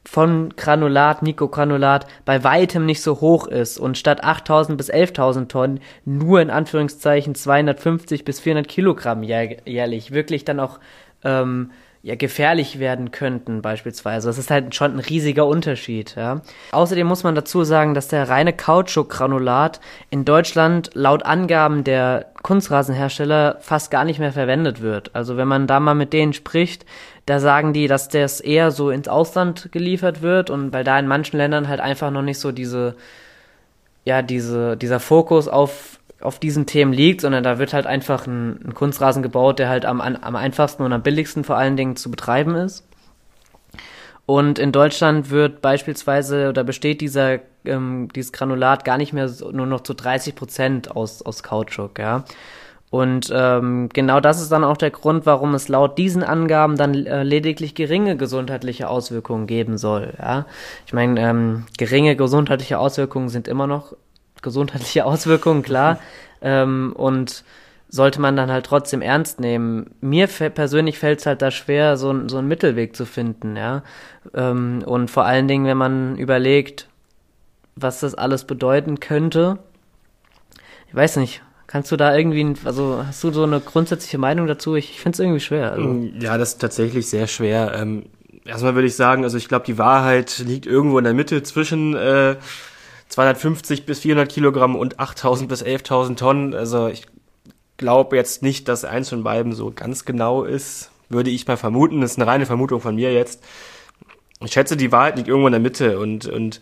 von 0.07 0.53
Granulat, 0.55 1.21
Mikrogranulat 1.21 2.07
bei 2.25 2.43
weitem 2.43 2.85
nicht 2.85 3.01
so 3.01 3.21
hoch 3.21 3.47
ist 3.47 3.79
und 3.79 3.97
statt 3.97 4.23
8000 4.23 4.77
bis 4.77 4.91
11.000 4.91 5.47
Tonnen 5.47 5.79
nur 6.05 6.41
in 6.41 6.49
Anführungszeichen 6.49 7.35
250 7.35 8.23
bis 8.23 8.39
400 8.39 8.67
Kilogramm 8.67 9.23
jährlich 9.23 10.11
wirklich 10.11 10.45
dann 10.45 10.59
auch 10.59 10.79
ähm, 11.23 11.71
ja, 12.05 12.13
gefährlich 12.13 12.77
werden 12.77 13.09
könnten 13.09 13.63
beispielsweise. 13.63 14.27
Das 14.27 14.37
ist 14.37 14.51
halt 14.51 14.75
schon 14.75 14.93
ein 14.93 14.99
riesiger 14.99 15.47
Unterschied. 15.47 16.13
Ja. 16.15 16.41
Außerdem 16.71 17.07
muss 17.07 17.23
man 17.23 17.33
dazu 17.33 17.63
sagen, 17.63 17.95
dass 17.95 18.09
der 18.09 18.29
reine 18.29 18.53
Kautschukgranulat 18.53 19.79
in 20.11 20.23
Deutschland 20.23 20.91
laut 20.93 21.25
Angaben 21.25 21.83
der 21.83 22.27
Kunstrasenhersteller 22.43 23.57
fast 23.59 23.89
gar 23.89 24.05
nicht 24.05 24.19
mehr 24.19 24.31
verwendet 24.31 24.83
wird. 24.83 25.15
Also 25.15 25.35
wenn 25.35 25.47
man 25.47 25.65
da 25.65 25.79
mal 25.79 25.95
mit 25.95 26.13
denen 26.13 26.33
spricht, 26.33 26.85
da 27.25 27.39
sagen 27.39 27.73
die, 27.73 27.87
dass 27.87 28.07
das 28.07 28.39
eher 28.39 28.69
so 28.69 28.91
ins 28.91 29.07
Ausland 29.07 29.69
geliefert 29.71 30.21
wird 30.21 30.51
und 30.51 30.73
weil 30.73 30.83
da 30.83 30.99
in 30.99 31.07
manchen 31.07 31.37
Ländern 31.37 31.67
halt 31.67 31.79
einfach 31.79 32.11
noch 32.11 32.21
nicht 32.21 32.37
so 32.37 32.51
diese, 32.51 32.95
ja, 34.03 34.21
diese, 34.21 34.77
dieser 34.77 34.99
Fokus 34.99 35.47
auf, 35.47 35.94
auf 36.21 36.39
diesen 36.39 36.65
Themen 36.65 36.93
liegt, 36.93 37.21
sondern 37.21 37.43
da 37.43 37.59
wird 37.59 37.73
halt 37.73 37.85
einfach 37.85 38.25
ein, 38.27 38.59
ein 38.65 38.73
Kunstrasen 38.73 39.21
gebaut, 39.21 39.59
der 39.59 39.69
halt 39.69 39.85
am, 39.85 40.01
am 40.01 40.35
einfachsten 40.35 40.83
und 40.83 40.93
am 40.93 41.03
billigsten 41.03 41.43
vor 41.43 41.57
allen 41.57 41.77
Dingen 41.77 41.95
zu 41.95 42.09
betreiben 42.09 42.55
ist. 42.55 42.87
Und 44.25 44.57
in 44.57 44.71
Deutschland 44.71 45.29
wird 45.29 45.61
beispielsweise 45.61 46.49
oder 46.49 46.63
besteht 46.63 47.01
dieser 47.01 47.39
ähm, 47.65 48.09
dieses 48.15 48.31
Granulat 48.31 48.83
gar 48.83 48.97
nicht 48.97 49.13
mehr 49.13 49.29
so, 49.29 49.51
nur 49.51 49.67
noch 49.67 49.81
zu 49.81 49.93
30 49.93 50.35
Prozent 50.35 50.91
aus 50.95 51.21
aus 51.21 51.43
Kautschuk, 51.43 51.99
ja. 51.99 52.23
Und 52.95 53.29
ähm, 53.35 53.89
genau 53.91 54.21
das 54.21 54.41
ist 54.41 54.51
dann 54.53 54.63
auch 54.63 54.77
der 54.77 54.91
Grund, 54.91 55.25
warum 55.25 55.53
es 55.53 55.67
laut 55.67 55.97
diesen 55.97 56.23
Angaben 56.23 56.77
dann 56.77 56.93
äh, 57.05 57.23
lediglich 57.23 57.75
geringe 57.75 58.15
gesundheitliche 58.15 58.87
Auswirkungen 58.87 59.47
geben 59.47 59.77
soll. 59.77 60.13
Ja? 60.17 60.45
Ich 60.85 60.93
meine, 60.93 61.19
ähm, 61.19 61.65
geringe 61.77 62.15
gesundheitliche 62.15 62.79
Auswirkungen 62.79 63.27
sind 63.27 63.49
immer 63.49 63.67
noch 63.67 63.97
gesundheitliche 64.45 65.05
Auswirkungen, 65.05 65.61
klar. 65.61 65.99
ähm, 66.41 66.93
und 66.95 67.43
sollte 67.89 68.19
man 68.19 68.35
dann 68.35 68.51
halt 68.51 68.65
trotzdem 68.65 69.01
ernst 69.01 69.39
nehmen. 69.39 69.91
Mir 70.01 70.27
persönlich 70.27 70.97
fällt 70.97 71.19
es 71.19 71.25
halt 71.25 71.41
da 71.41 71.51
schwer, 71.51 71.97
so, 71.97 72.27
so 72.27 72.37
einen 72.37 72.47
Mittelweg 72.47 72.95
zu 72.95 73.05
finden, 73.05 73.57
ja. 73.57 73.83
Ähm, 74.33 74.83
und 74.85 75.11
vor 75.11 75.25
allen 75.25 75.47
Dingen, 75.47 75.65
wenn 75.65 75.77
man 75.77 76.17
überlegt, 76.17 76.87
was 77.75 77.99
das 77.99 78.15
alles 78.15 78.45
bedeuten 78.45 78.99
könnte. 79.01 79.59
Ich 80.87 80.95
weiß 80.95 81.17
nicht, 81.17 81.41
Kannst 81.67 81.91
du 81.91 81.97
da 81.97 82.15
irgendwie, 82.15 82.53
also 82.63 83.03
hast 83.05 83.23
du 83.23 83.31
so 83.31 83.43
eine 83.43 83.59
grundsätzliche 83.59 84.17
Meinung 84.17 84.45
dazu? 84.45 84.75
Ich, 84.75 84.91
ich 84.91 85.01
finde 85.01 85.15
es 85.15 85.19
irgendwie 85.19 85.39
schwer. 85.39 85.71
Also. 85.71 85.87
Mm, 85.87 86.21
ja, 86.21 86.37
das 86.37 86.53
ist 86.53 86.61
tatsächlich 86.61 87.09
sehr 87.09 87.27
schwer. 87.27 87.73
Ähm, 87.75 88.03
erstmal 88.45 88.75
würde 88.75 88.87
ich 88.87 88.95
sagen, 88.95 89.23
also 89.23 89.37
ich 89.37 89.47
glaube, 89.47 89.65
die 89.65 89.77
Wahrheit 89.77 90.37
liegt 90.45 90.67
irgendwo 90.67 90.99
in 90.99 91.03
der 91.03 91.13
Mitte 91.13 91.41
zwischen 91.43 91.95
äh, 91.95 92.35
250 93.09 93.85
bis 93.85 93.99
400 93.99 94.29
Kilogramm 94.29 94.75
und 94.75 94.99
8000 94.99 95.49
bis 95.49 95.63
11.000 95.63 96.15
Tonnen. 96.15 96.53
Also 96.53 96.87
ich 96.87 97.05
glaube 97.77 98.15
jetzt 98.15 98.41
nicht, 98.41 98.67
dass 98.67 98.85
eins 98.85 99.09
von 99.09 99.23
beiden 99.23 99.53
so 99.53 99.71
ganz 99.71 100.05
genau 100.05 100.43
ist. 100.43 100.91
Würde 101.09 101.29
ich 101.29 101.47
mal 101.47 101.57
vermuten. 101.57 102.01
Das 102.01 102.11
ist 102.11 102.17
eine 102.17 102.27
reine 102.27 102.45
Vermutung 102.45 102.81
von 102.81 102.95
mir 102.95 103.13
jetzt. 103.13 103.43
Ich 104.43 104.51
schätze, 104.51 104.75
die 104.75 104.91
Wahrheit 104.91 105.17
liegt 105.17 105.27
irgendwo 105.27 105.47
in 105.47 105.53
der 105.53 105.61
Mitte 105.61 105.99
und, 105.99 106.25
und 106.25 106.61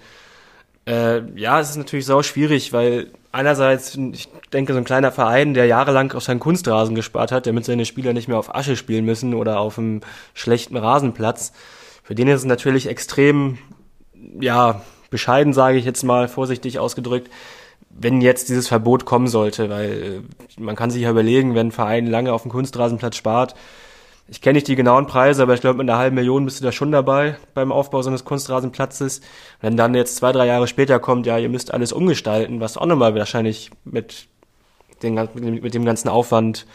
äh, 0.85 1.21
ja, 1.39 1.59
es 1.59 1.71
ist 1.71 1.77
natürlich 1.77 2.05
sau 2.05 2.21
schwierig, 2.21 2.73
weil 2.73 3.11
einerseits, 3.31 3.95
ich 3.95 4.29
denke, 4.51 4.73
so 4.73 4.77
ein 4.77 4.85
kleiner 4.85 5.11
Verein, 5.11 5.53
der 5.53 5.65
jahrelang 5.65 6.11
auf 6.11 6.23
seinen 6.23 6.39
Kunstrasen 6.39 6.93
gespart 6.93 7.31
hat, 7.31 7.47
damit 7.47 7.65
seine 7.65 7.85
Spieler 7.85 8.13
nicht 8.13 8.27
mehr 8.27 8.37
auf 8.37 8.53
Asche 8.53 8.75
spielen 8.75 9.05
müssen 9.05 9.33
oder 9.33 9.59
auf 9.59 9.77
einem 9.77 10.01
schlechten 10.33 10.77
Rasenplatz, 10.77 11.53
für 12.03 12.15
den 12.15 12.27
ist 12.27 12.41
es 12.41 12.45
natürlich 12.45 12.87
extrem, 12.87 13.57
ja, 14.39 14.81
bescheiden, 15.13 15.53
sage 15.53 15.77
ich 15.77 15.85
jetzt 15.85 16.03
mal, 16.03 16.27
vorsichtig 16.27 16.79
ausgedrückt, 16.79 17.31
wenn 17.89 18.19
jetzt 18.19 18.49
dieses 18.49 18.67
Verbot 18.67 19.05
kommen 19.05 19.27
sollte, 19.27 19.69
weil 19.69 20.23
äh, 20.57 20.61
man 20.61 20.75
kann 20.75 20.91
sich 20.91 21.03
ja 21.03 21.11
überlegen, 21.11 21.55
wenn 21.55 21.67
ein 21.67 21.71
Verein 21.71 22.07
lange 22.07 22.33
auf 22.33 22.41
dem 22.41 22.51
Kunstrasenplatz 22.51 23.15
spart, 23.15 23.55
ich 24.27 24.41
kenne 24.41 24.55
nicht 24.55 24.67
die 24.67 24.75
genauen 24.75 25.05
Preise, 25.05 25.43
aber 25.43 25.53
ich 25.53 25.61
glaube, 25.61 25.77
mit 25.77 25.89
einer 25.89 25.99
halben 25.99 26.15
Million 26.15 26.45
bist 26.45 26.59
du 26.59 26.63
da 26.63 26.71
schon 26.71 26.91
dabei 26.91 27.37
beim 27.53 27.71
Aufbau 27.71 28.01
so 28.01 28.09
eines 28.09 28.23
Kunstrasenplatzes. 28.23 29.21
Wenn 29.61 29.75
dann 29.75 29.93
jetzt 29.93 30.15
zwei, 30.15 30.31
drei 30.31 30.47
Jahre 30.47 30.67
später 30.67 30.99
kommt, 30.99 31.25
ja, 31.25 31.37
ihr 31.37 31.49
müsst 31.49 31.73
alles 31.73 31.91
umgestalten, 31.91 32.61
was 32.61 32.77
auch 32.77 32.85
nochmal 32.85 33.13
wahrscheinlich 33.15 33.69
mit, 33.83 34.27
den, 35.03 35.15
mit 35.35 35.73
dem 35.73 35.85
ganzen 35.85 36.07
Aufwand 36.07 36.65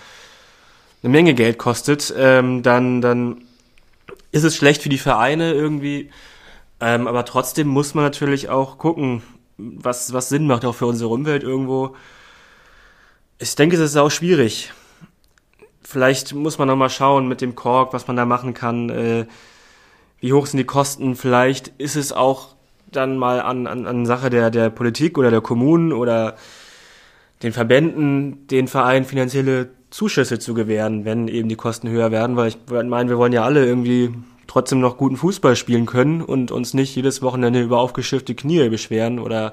eine 1.02 1.10
Menge 1.10 1.34
Geld 1.34 1.58
kostet, 1.58 2.12
ähm, 2.16 2.62
dann, 2.62 3.00
dann 3.00 3.42
ist 4.30 4.44
es 4.44 4.54
schlecht 4.54 4.82
für 4.82 4.90
die 4.90 4.98
Vereine 4.98 5.52
irgendwie. 5.52 6.10
Ähm, 6.80 7.06
aber 7.06 7.24
trotzdem 7.24 7.68
muss 7.68 7.94
man 7.94 8.04
natürlich 8.04 8.48
auch 8.48 8.78
gucken, 8.78 9.22
was, 9.56 10.12
was 10.12 10.28
Sinn 10.28 10.46
macht 10.46 10.64
auch 10.64 10.74
für 10.74 10.86
unsere 10.86 11.10
Umwelt 11.10 11.42
irgendwo. 11.42 11.96
Ich 13.38 13.54
denke, 13.56 13.76
es 13.76 13.82
ist 13.82 13.96
auch 13.96 14.10
schwierig 14.10 14.72
vielleicht 15.88 16.34
muss 16.34 16.58
man 16.58 16.68
noch 16.68 16.76
mal 16.76 16.90
schauen 16.90 17.28
mit 17.28 17.40
dem 17.40 17.54
Kork, 17.54 17.94
was 17.94 18.06
man 18.06 18.16
da 18.16 18.26
machen 18.26 18.52
kann. 18.52 18.90
Äh, 18.90 19.24
Wie 20.20 20.34
hoch 20.34 20.46
sind 20.46 20.58
die 20.58 20.64
Kosten? 20.64 21.16
Vielleicht 21.16 21.68
ist 21.78 21.96
es 21.96 22.12
auch 22.12 22.56
dann 22.92 23.16
mal 23.16 23.40
an, 23.40 23.66
an, 23.66 23.86
an 23.86 24.04
Sache 24.04 24.28
der, 24.28 24.50
der 24.50 24.68
Politik 24.68 25.16
oder 25.16 25.30
der 25.30 25.40
Kommunen 25.40 25.92
oder 25.92 26.36
den 27.42 27.52
Verbänden, 27.52 28.46
den 28.48 28.68
Vereinen 28.68 29.06
finanzielle 29.06 29.70
Zuschüsse 29.90 30.38
zu 30.38 30.52
gewähren, 30.52 31.06
wenn 31.06 31.26
eben 31.28 31.48
die 31.48 31.56
Kosten 31.56 31.88
höher 31.88 32.10
werden, 32.10 32.36
weil 32.36 32.48
ich 32.48 32.58
meine, 32.68 33.08
wir 33.08 33.16
wollen 33.16 33.32
ja 33.32 33.44
alle 33.44 33.64
irgendwie 33.64 34.12
trotzdem 34.48 34.80
noch 34.80 34.96
guten 34.96 35.16
Fußball 35.16 35.54
spielen 35.54 35.86
können 35.86 36.20
und 36.20 36.50
uns 36.50 36.74
nicht 36.74 36.96
jedes 36.96 37.22
Wochenende 37.22 37.62
über 37.62 37.78
aufgeschiffte 37.78 38.34
Knie 38.34 38.68
beschweren 38.68 39.20
oder 39.20 39.52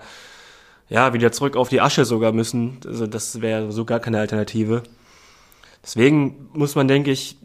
ja, 0.89 1.13
wieder 1.13 1.31
zurück 1.31 1.55
auf 1.55 1.69
die 1.69 1.81
Asche 1.81 2.05
sogar 2.05 2.31
müssen. 2.31 2.77
Also 2.85 3.05
das 3.05 3.41
wäre 3.41 3.71
so 3.71 3.85
gar 3.85 3.99
keine 3.99 4.19
Alternative. 4.19 4.81
Deswegen 5.83 6.49
muss 6.53 6.75
man, 6.75 6.87
denke 6.87 7.11
ich, 7.11 7.37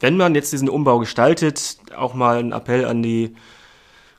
wenn 0.00 0.16
man 0.16 0.34
jetzt 0.34 0.52
diesen 0.52 0.68
Umbau 0.68 0.98
gestaltet, 0.98 1.78
auch 1.96 2.14
mal 2.14 2.38
einen 2.38 2.52
Appell 2.52 2.84
an 2.84 3.02
die 3.02 3.34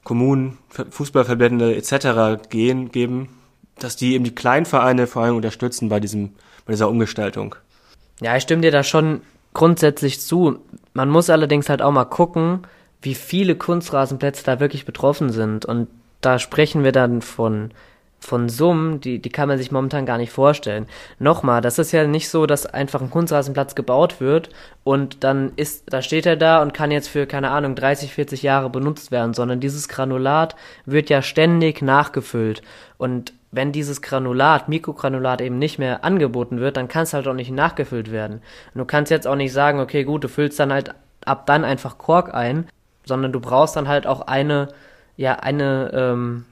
Kommunen, 0.04 0.58
Fußballverbände 0.70 1.76
etc. 1.76 2.50
gehen, 2.50 2.92
geben, 2.92 3.30
dass 3.78 3.96
die 3.96 4.14
eben 4.14 4.24
die 4.24 4.36
kleinen 4.36 4.66
Vereine 4.66 5.08
vor 5.08 5.24
allem 5.24 5.36
unterstützen 5.36 5.90
bei 5.90 6.00
diesem, 6.00 6.32
bei 6.66 6.74
dieser 6.74 6.90
Umgestaltung. 6.90 7.56
Ja, 8.22 8.36
ich 8.36 8.44
stimme 8.44 8.62
dir 8.62 8.72
da 8.72 8.84
schon 8.84 9.22
grundsätzlich 9.54 10.22
zu. 10.22 10.60
Man 10.94 11.10
muss 11.10 11.30
allerdings 11.30 11.70
halt 11.70 11.82
auch 11.82 11.92
mal 11.92 12.06
gucken, 12.06 12.62
wie 13.02 13.16
viele 13.16 13.56
Kunstrasenplätze 13.56 14.44
da 14.44 14.60
wirklich 14.60 14.86
betroffen 14.86 15.30
sind. 15.30 15.66
Und 15.66 15.88
da 16.22 16.40
sprechen 16.40 16.84
wir 16.84 16.92
dann 16.92 17.22
von 17.22 17.72
von 18.24 18.50
Summen, 18.50 19.02
die, 19.02 19.20
die 19.20 19.30
kann 19.30 19.48
man 19.48 19.58
sich 19.58 19.72
momentan 19.72 20.06
gar 20.06 20.18
nicht 20.18 20.32
vorstellen. 20.32 20.88
Nochmal, 21.20 21.62
das 21.62 21.80
ist 21.80 21.92
ja 21.92 22.08
nicht 22.08 22.30
so, 22.30 22.46
dass 22.46 22.66
einfach 22.66 23.02
ein 23.02 23.10
Kunstrasenplatz 23.10 23.76
gebaut 23.76 24.22
wird 24.22 24.50
und 24.84 25.24
dann 25.24 25.52
ist, 25.56 25.94
da 25.94 26.02
steht 26.02 26.26
er 26.26 26.38
da 26.38 26.62
und 26.62 26.74
kann 26.74 26.92
jetzt 26.92 27.10
für, 27.10 27.28
keine 27.28 27.52
Ahnung, 27.52 27.76
30, 27.76 28.14
40 28.14 28.44
Jahre 28.44 28.70
benutzt 28.70 29.12
werden, 29.12 29.34
sondern 29.34 29.60
dieses 29.60 29.88
Granulat 29.88 30.56
wird 30.86 31.10
ja 31.10 31.22
ständig 31.22 31.82
nachgefüllt. 31.82 32.62
Und 32.98 33.34
wenn 33.52 33.72
dieses 33.72 34.02
Granulat, 34.02 34.70
Mikrogranulat 34.70 35.42
eben 35.42 35.60
nicht 35.60 35.78
mehr 35.78 36.04
angeboten 36.04 36.60
wird, 36.60 36.78
dann 36.78 36.88
kann 36.88 37.04
es 37.04 37.14
halt 37.14 37.28
auch 37.28 37.34
nicht 37.34 37.52
nachgefüllt 37.52 38.12
werden. 38.12 38.42
Und 38.74 38.80
du 38.80 38.86
kannst 38.86 39.12
jetzt 39.12 39.28
auch 39.28 39.36
nicht 39.36 39.54
sagen, 39.54 39.80
okay, 39.80 40.04
gut, 40.04 40.24
du 40.24 40.28
füllst 40.28 40.60
dann 40.60 40.74
halt 40.74 40.96
ab 41.26 41.46
dann 41.46 41.64
einfach 41.64 41.98
Kork 41.98 42.34
ein, 42.34 42.68
sondern 43.06 43.32
du 43.32 43.40
brauchst 43.40 43.76
dann 43.76 43.88
halt 43.88 44.08
auch 44.08 44.22
eine, 44.22 44.70
ja, 45.18 45.36
eine, 45.36 45.92
ähm, 45.94 46.46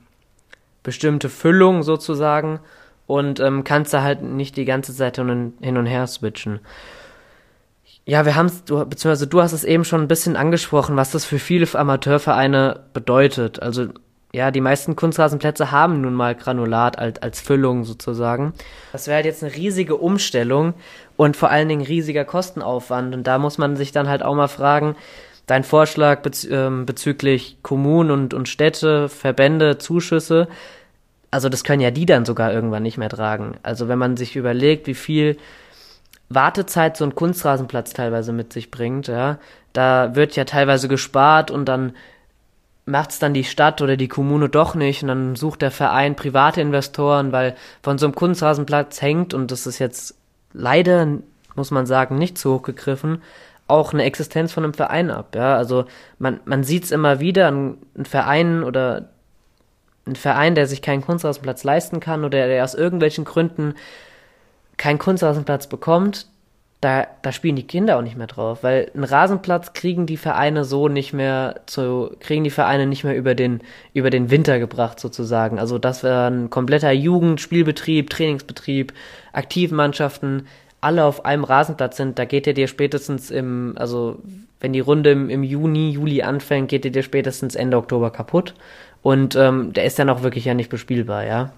bestimmte 0.84 1.30
Füllung 1.30 1.84
sozusagen 1.84 2.60
und 3.08 3.40
ähm, 3.40 3.64
kannst 3.64 3.94
da 3.94 4.02
halt 4.02 4.22
nicht 4.22 4.58
die 4.58 4.66
ganze 4.66 4.96
Zeit 4.96 5.18
hin 5.18 5.54
und 5.62 5.86
her 5.86 6.08
switchen. 6.08 6.60
Ja, 8.06 8.26
wir 8.26 8.36
haben 8.36 8.48
es, 8.48 8.62
beziehungsweise 8.62 9.28
du 9.28 9.42
hast 9.42 9.54
es 9.54 9.64
eben 9.64 9.86
schon 9.86 10.02
ein 10.02 10.08
bisschen 10.08 10.36
angesprochen, 10.36 10.96
was 10.96 11.12
das 11.12 11.24
für 11.24 11.40
viele 11.40 11.68
Amateurvereine 11.78 12.80
bedeutet. 12.94 13.62
Also 13.62 13.90
ja, 14.34 14.50
die 14.50 14.62
meisten 14.62 14.96
Kunstrasenplätze 14.96 15.72
haben 15.72 16.02
nun 16.02 16.14
mal 16.14 16.36
Granulat 16.36 16.98
als, 16.98 17.22
als 17.22 17.42
Füllung 17.42 17.84
sozusagen. 17.84 18.54
Das 18.94 19.08
wäre 19.08 19.18
halt 19.18 19.26
jetzt 19.26 19.44
eine 19.44 19.54
riesige 19.54 19.98
Umstellung 19.98 20.74
und 21.18 21.36
vor 21.36 21.50
allen 21.50 21.68
Dingen 21.68 21.86
riesiger 21.86 22.24
Kostenaufwand. 22.24 23.14
Und 23.14 23.28
da 23.28 23.40
muss 23.40 23.58
man 23.58 23.76
sich 23.76 23.92
dann 23.92 24.08
halt 24.08 24.24
auch 24.24 24.36
mal 24.36 24.48
fragen, 24.48 24.96
dein 25.52 25.66
Vorschlag 25.66 26.22
bez 26.22 26.46
ähm, 26.46 26.86
bezüglich 26.86 27.58
Kommunen 27.62 28.10
und, 28.10 28.34
und 28.34 28.48
Städte, 28.48 29.10
Verbände, 29.10 29.78
Zuschüsse, 29.78 30.48
also 31.30 31.50
das 31.50 31.66
können 31.66 31.82
ja 31.82 31.92
die 31.92 32.06
dann 32.06 32.24
sogar 32.24 32.54
irgendwann 32.54 32.84
nicht 32.84 32.98
mehr 32.98 33.10
tragen. 33.10 33.58
Also 33.62 33.90
wenn 33.90 34.00
man 34.00 34.16
sich 34.16 34.38
überlegt, 34.38 34.88
wie 34.88 34.94
viel 34.94 35.38
Wartezeit 36.30 36.96
so 36.96 37.04
ein 37.04 37.16
Kunstrasenplatz 37.16 37.92
teilweise 37.92 38.32
mit 38.32 38.54
sich 38.54 38.72
bringt, 38.72 39.08
ja, 39.08 39.40
da 39.74 40.16
wird 40.16 40.38
ja 40.38 40.46
teilweise 40.46 40.88
gespart 40.88 41.52
und 41.52 41.66
dann 41.66 41.94
macht's 42.86 43.20
dann 43.20 43.34
die 43.34 43.44
Stadt 43.44 43.82
oder 43.82 43.98
die 43.98 44.08
Kommune 44.08 44.48
doch 44.48 44.74
nicht 44.74 45.02
und 45.02 45.10
dann 45.10 45.36
sucht 45.36 45.62
der 45.62 45.72
Verein 45.72 46.16
private 46.16 46.62
Investoren, 46.62 47.34
weil 47.34 47.58
von 47.84 47.98
so 47.98 48.06
einem 48.06 48.16
Kunstrasenplatz 48.16 49.02
hängt 49.02 49.34
und 49.34 49.52
das 49.52 49.68
ist 49.68 49.80
jetzt 49.80 50.16
leider, 50.54 51.06
muss 51.56 51.72
man 51.72 51.86
sagen, 51.86 52.18
nicht 52.18 52.38
zu 52.38 52.54
hoch 52.54 52.62
gegriffen, 52.62 53.22
auch 53.72 53.94
eine 53.94 54.04
Existenz 54.04 54.52
von 54.54 54.64
einem 54.64 54.74
Verein 54.74 55.10
ab. 55.10 55.36
Ja, 55.36 55.56
also 55.56 55.86
man, 56.20 56.40
man 56.46 56.64
sieht 56.64 56.84
es 56.84 56.92
immer 56.92 57.20
wieder, 57.20 57.50
ein, 57.50 57.78
ein 57.98 58.06
Verein 58.06 58.64
oder 58.64 59.10
ein 60.06 60.16
Verein, 60.16 60.56
der 60.56 60.68
sich 60.68 60.82
keinen 60.82 61.02
Kunstrasenplatz 61.02 61.64
leisten 61.64 62.00
kann 62.00 62.24
oder 62.26 62.48
der 62.48 62.64
aus 62.64 62.76
irgendwelchen 62.76 63.26
Gründen 63.26 63.76
keinen 64.78 65.00
Kunstrasenplatz 65.00 65.68
bekommt, 65.68 66.28
da, 66.82 67.06
da 67.22 67.32
spielen 67.32 67.56
die 67.56 67.68
Kinder 67.68 67.98
auch 67.98 68.02
nicht 68.02 68.18
mehr 68.18 68.26
drauf, 68.26 68.64
weil 68.64 68.90
einen 68.96 69.04
Rasenplatz 69.04 69.74
kriegen 69.74 70.08
die 70.08 70.18
Vereine 70.18 70.66
so 70.66 70.88
nicht 70.88 71.14
mehr 71.14 71.62
zu, 71.68 72.16
kriegen 72.20 72.44
die 72.44 72.50
Vereine 72.50 72.88
nicht 72.88 73.04
mehr 73.04 73.16
über 73.16 73.36
den, 73.36 73.62
über 73.94 74.10
den 74.10 74.32
Winter 74.32 74.58
gebracht 74.58 75.00
sozusagen. 75.00 75.60
Also 75.60 75.78
das 75.78 76.02
wäre 76.02 76.26
ein 76.26 76.50
kompletter 76.50 76.92
Jugendspielbetrieb, 76.92 78.10
Trainingsbetrieb, 78.10 78.94
Aktivmannschaften, 79.32 80.48
alle 80.82 81.06
auf 81.06 81.26
einem 81.26 81.44
Rasenplatz 81.44 81.98
sind, 81.98 82.18
da 82.18 82.26
geht 82.26 82.48
ihr 82.48 82.56
dir 82.56 82.68
spätestens 82.68 83.30
im, 83.30 83.74
also 83.78 84.20
wenn 84.60 84.74
die 84.74 84.80
Runde 84.80 85.12
im, 85.12 85.30
im 85.30 85.44
Juni, 85.44 85.92
Juli 85.92 86.24
anfängt, 86.24 86.70
geht 86.70 86.86
ihr 86.86 86.92
dir 86.92 87.04
spätestens 87.04 87.56
Ende 87.56 87.78
Oktober 87.78 88.12
kaputt. 88.12 88.56
Und 89.04 89.36
ähm, 89.36 89.74
der 89.74 89.86
ist 89.86 89.98
dann 90.00 90.10
auch 90.10 90.24
wirklich 90.24 90.46
ja 90.46 90.54
nicht 90.54 90.70
bespielbar, 90.70 91.26
ja. 91.26 91.54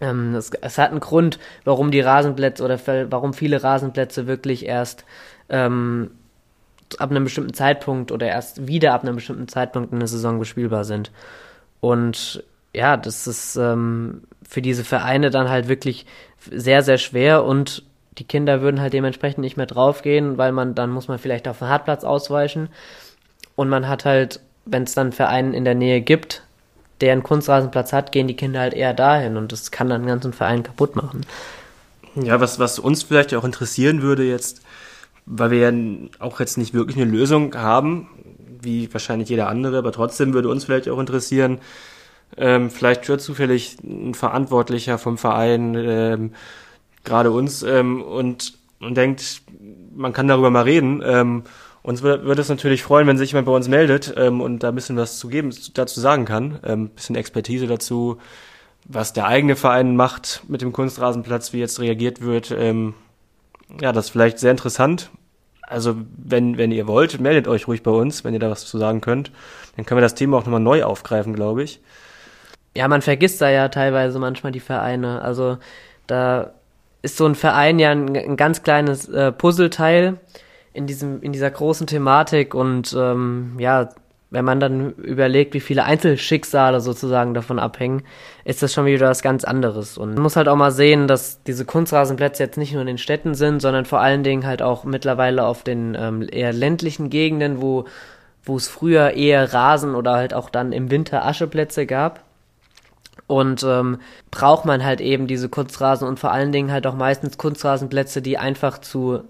Ähm, 0.00 0.34
es, 0.34 0.50
es 0.60 0.78
hat 0.78 0.90
einen 0.90 1.00
Grund, 1.00 1.38
warum 1.64 1.90
die 1.90 2.00
Rasenplätze 2.00 2.64
oder 2.64 2.78
warum 3.10 3.34
viele 3.34 3.62
Rasenplätze 3.62 4.26
wirklich 4.26 4.66
erst 4.66 5.04
ähm, 5.48 6.10
ab 6.98 7.10
einem 7.10 7.24
bestimmten 7.24 7.54
Zeitpunkt 7.54 8.12
oder 8.12 8.26
erst 8.26 8.66
wieder 8.66 8.92
ab 8.92 9.02
einem 9.02 9.16
bestimmten 9.16 9.48
Zeitpunkt 9.48 9.92
in 9.92 9.98
der 9.98 10.08
Saison 10.08 10.38
bespielbar 10.38 10.84
sind. 10.84 11.10
Und 11.80 12.42
ja, 12.74 12.96
das 12.96 13.26
ist 13.26 13.56
ähm, 13.56 14.22
für 14.48 14.62
diese 14.62 14.84
Vereine 14.84 15.30
dann 15.30 15.48
halt 15.48 15.68
wirklich 15.68 16.06
sehr, 16.50 16.82
sehr 16.82 16.98
schwer 16.98 17.44
und 17.44 17.84
die 18.18 18.24
Kinder 18.24 18.60
würden 18.60 18.80
halt 18.80 18.92
dementsprechend 18.92 19.38
nicht 19.38 19.56
mehr 19.56 19.66
draufgehen, 19.66 20.38
weil 20.38 20.52
man, 20.52 20.74
dann 20.74 20.90
muss 20.90 21.08
man 21.08 21.18
vielleicht 21.18 21.48
auf 21.48 21.58
den 21.58 21.68
Hartplatz 21.68 22.04
ausweichen. 22.04 22.68
Und 23.56 23.68
man 23.68 23.88
hat 23.88 24.04
halt, 24.04 24.40
wenn 24.64 24.84
es 24.84 24.94
dann 24.94 25.12
Vereine 25.12 25.56
in 25.56 25.64
der 25.64 25.74
Nähe 25.74 26.00
gibt, 26.00 26.42
der 27.00 27.12
einen 27.12 27.22
Kunstrasenplatz 27.22 27.92
hat, 27.92 28.12
gehen 28.12 28.28
die 28.28 28.36
Kinder 28.36 28.60
halt 28.60 28.74
eher 28.74 28.94
dahin 28.94 29.36
und 29.36 29.52
das 29.52 29.70
kann 29.70 29.88
dann 29.88 30.02
den 30.02 30.08
ganzen 30.08 30.32
Verein 30.32 30.62
kaputt 30.62 30.96
machen. 30.96 31.26
Ja, 32.14 32.40
was, 32.40 32.58
was 32.58 32.78
uns 32.78 33.02
vielleicht 33.02 33.34
auch 33.34 33.44
interessieren 33.44 34.00
würde 34.00 34.22
jetzt, 34.22 34.62
weil 35.26 35.50
wir 35.50 35.70
ja 35.70 35.72
auch 36.20 36.38
jetzt 36.38 36.56
nicht 36.56 36.72
wirklich 36.72 36.96
eine 36.96 37.10
Lösung 37.10 37.54
haben, 37.56 38.08
wie 38.60 38.92
wahrscheinlich 38.92 39.28
jeder 39.28 39.48
andere, 39.48 39.78
aber 39.78 39.92
trotzdem 39.92 40.32
würde 40.32 40.48
uns 40.48 40.64
vielleicht 40.64 40.88
auch 40.88 41.00
interessieren, 41.00 41.58
ähm, 42.36 42.70
vielleicht 42.70 43.06
hört 43.08 43.20
zufällig 43.20 43.76
ein 43.82 44.14
Verantwortlicher 44.14 44.98
vom 44.98 45.18
Verein 45.18 45.74
ähm, 45.74 46.32
gerade 47.04 47.30
uns 47.30 47.62
ähm, 47.62 48.02
und, 48.02 48.54
und 48.80 48.96
denkt, 48.96 49.42
man 49.94 50.12
kann 50.12 50.28
darüber 50.28 50.50
mal 50.50 50.62
reden. 50.62 51.02
Ähm, 51.04 51.44
uns 51.82 52.02
würde 52.02 52.40
es 52.40 52.48
natürlich 52.48 52.82
freuen, 52.82 53.06
wenn 53.06 53.18
sich 53.18 53.32
jemand 53.32 53.46
bei 53.46 53.52
uns 53.52 53.68
meldet 53.68 54.14
ähm, 54.16 54.40
und 54.40 54.62
da 54.62 54.70
ein 54.70 54.74
bisschen 54.74 54.96
was 54.96 55.18
zu 55.18 55.28
geben, 55.28 55.54
dazu 55.74 56.00
sagen 56.00 56.24
kann. 56.24 56.58
Ähm, 56.64 56.88
bisschen 56.88 57.14
Expertise 57.14 57.66
dazu, 57.66 58.16
was 58.86 59.12
der 59.12 59.26
eigene 59.26 59.54
Verein 59.54 59.94
macht 59.94 60.42
mit 60.48 60.62
dem 60.62 60.72
Kunstrasenplatz, 60.72 61.52
wie 61.52 61.58
jetzt 61.58 61.80
reagiert 61.80 62.22
wird. 62.22 62.50
Ähm, 62.50 62.94
ja, 63.80 63.92
das 63.92 64.06
ist 64.06 64.10
vielleicht 64.12 64.38
sehr 64.38 64.50
interessant. 64.50 65.10
Also, 65.60 65.96
wenn, 66.16 66.56
wenn 66.58 66.72
ihr 66.72 66.86
wollt, 66.86 67.20
meldet 67.20 67.48
euch 67.48 67.68
ruhig 67.68 67.82
bei 67.82 67.90
uns, 67.90 68.24
wenn 68.24 68.34
ihr 68.34 68.40
da 68.40 68.50
was 68.50 68.66
zu 68.66 68.78
sagen 68.78 69.00
könnt. 69.00 69.30
Dann 69.76 69.84
können 69.84 69.98
wir 69.98 70.02
das 70.02 70.14
Thema 70.14 70.38
auch 70.38 70.44
nochmal 70.44 70.60
neu 70.60 70.84
aufgreifen, 70.84 71.34
glaube 71.34 71.62
ich. 71.62 71.80
Ja, 72.74 72.88
man 72.88 73.02
vergisst 73.02 73.40
da 73.40 73.50
ja 73.50 73.68
teilweise 73.68 74.18
manchmal 74.18 74.52
die 74.52 74.60
Vereine. 74.60 75.22
Also, 75.22 75.58
da 76.06 76.54
ist 77.04 77.16
so 77.16 77.26
ein 77.26 77.34
Verein 77.34 77.78
ja 77.78 77.90
ein, 77.90 78.16
ein 78.16 78.36
ganz 78.36 78.62
kleines 78.62 79.08
äh, 79.08 79.30
Puzzleteil 79.30 80.18
in 80.72 80.86
diesem 80.86 81.22
in 81.22 81.32
dieser 81.32 81.50
großen 81.50 81.86
Thematik 81.86 82.54
und 82.54 82.94
ähm, 82.98 83.56
ja 83.58 83.90
wenn 84.34 84.44
man 84.44 84.58
dann 84.58 84.94
überlegt, 84.94 85.54
wie 85.54 85.60
viele 85.60 85.84
Einzelschicksale 85.84 86.80
sozusagen 86.80 87.34
davon 87.34 87.60
abhängen, 87.60 88.02
ist 88.44 88.64
das 88.64 88.72
schon 88.72 88.84
wieder 88.84 89.08
was 89.08 89.22
ganz 89.22 89.44
anderes. 89.44 89.96
Und 89.96 90.14
man 90.14 90.24
muss 90.24 90.34
halt 90.34 90.48
auch 90.48 90.56
mal 90.56 90.72
sehen, 90.72 91.06
dass 91.06 91.44
diese 91.44 91.64
Kunstrasenplätze 91.64 92.42
jetzt 92.42 92.58
nicht 92.58 92.72
nur 92.72 92.80
in 92.80 92.88
den 92.88 92.98
Städten 92.98 93.36
sind, 93.36 93.60
sondern 93.60 93.84
vor 93.84 94.00
allen 94.00 94.24
Dingen 94.24 94.44
halt 94.44 94.60
auch 94.60 94.82
mittlerweile 94.82 95.46
auf 95.46 95.62
den 95.62 95.96
ähm, 95.96 96.26
eher 96.28 96.52
ländlichen 96.52 97.10
Gegenden, 97.10 97.62
wo 97.62 97.84
wo 98.44 98.56
es 98.56 98.66
früher 98.66 99.12
eher 99.12 99.54
Rasen 99.54 99.94
oder 99.94 100.14
halt 100.14 100.34
auch 100.34 100.50
dann 100.50 100.72
im 100.72 100.90
Winter 100.90 101.24
Ascheplätze 101.24 101.86
gab. 101.86 102.23
Und 103.26 103.62
ähm, 103.62 103.98
braucht 104.30 104.64
man 104.64 104.84
halt 104.84 105.00
eben 105.00 105.26
diese 105.26 105.48
Kunstrasen 105.48 106.06
und 106.06 106.20
vor 106.20 106.32
allen 106.32 106.52
Dingen 106.52 106.70
halt 106.70 106.86
auch 106.86 106.94
meistens 106.94 107.38
Kunstrasenplätze, 107.38 108.20
die 108.20 108.36
einfach 108.38 108.78
zu 108.78 109.22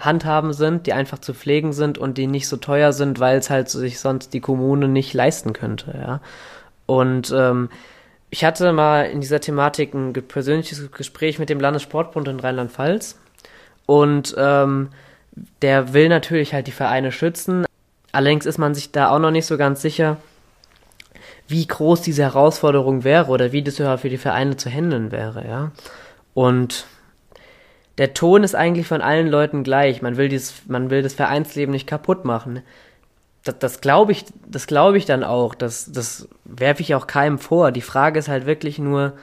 handhaben 0.00 0.52
sind, 0.52 0.86
die 0.86 0.92
einfach 0.92 1.18
zu 1.18 1.34
pflegen 1.34 1.72
sind 1.72 1.98
und 1.98 2.18
die 2.18 2.26
nicht 2.26 2.48
so 2.48 2.56
teuer 2.56 2.92
sind, 2.92 3.20
weil 3.20 3.38
es 3.38 3.50
halt 3.50 3.68
sich 3.68 4.00
sonst 4.00 4.32
die 4.32 4.40
Kommune 4.40 4.88
nicht 4.88 5.14
leisten 5.14 5.52
könnte, 5.52 5.94
ja. 5.96 6.20
Und 6.86 7.32
ähm, 7.36 7.70
ich 8.30 8.44
hatte 8.44 8.72
mal 8.72 9.02
in 9.02 9.20
dieser 9.20 9.40
Thematik 9.40 9.94
ein 9.94 10.12
persönliches 10.12 10.90
Gespräch 10.92 11.38
mit 11.38 11.48
dem 11.48 11.60
Landessportbund 11.60 12.28
in 12.28 12.40
Rheinland-Pfalz 12.40 13.18
und 13.86 14.34
ähm, 14.38 14.88
der 15.62 15.92
will 15.92 16.08
natürlich 16.08 16.54
halt 16.54 16.66
die 16.66 16.72
Vereine 16.72 17.12
schützen, 17.12 17.64
allerdings 18.12 18.46
ist 18.46 18.58
man 18.58 18.74
sich 18.74 18.92
da 18.92 19.10
auch 19.10 19.18
noch 19.18 19.30
nicht 19.30 19.46
so 19.46 19.56
ganz 19.56 19.82
sicher, 19.82 20.16
wie 21.50 21.66
groß 21.66 22.02
diese 22.02 22.22
Herausforderung 22.22 23.04
wäre 23.04 23.30
oder 23.30 23.52
wie 23.52 23.62
das 23.62 23.76
für 23.76 24.08
die 24.08 24.18
Vereine 24.18 24.56
zu 24.56 24.70
handeln 24.70 25.10
wäre, 25.10 25.46
ja. 25.46 25.72
Und 26.32 26.86
der 27.98 28.14
Ton 28.14 28.44
ist 28.44 28.54
eigentlich 28.54 28.86
von 28.86 29.02
allen 29.02 29.26
Leuten 29.26 29.62
gleich. 29.62 30.00
Man 30.00 30.16
will 30.16 30.28
dieses, 30.28 30.62
man 30.68 30.90
will 30.90 31.02
das 31.02 31.12
Vereinsleben 31.12 31.72
nicht 31.72 31.86
kaputt 31.86 32.24
machen. 32.24 32.62
Das, 33.44 33.58
das 33.58 33.80
glaube 33.80 34.12
ich, 34.12 34.24
das 34.46 34.66
glaube 34.66 34.96
ich 34.96 35.06
dann 35.06 35.24
auch. 35.24 35.54
Das, 35.54 35.90
das 35.92 36.28
werfe 36.44 36.82
ich 36.82 36.94
auch 36.94 37.06
keinem 37.06 37.38
vor. 37.38 37.72
Die 37.72 37.80
Frage 37.80 38.18
ist 38.18 38.28
halt 38.28 38.46
wirklich 38.46 38.78
nur, 38.78 39.14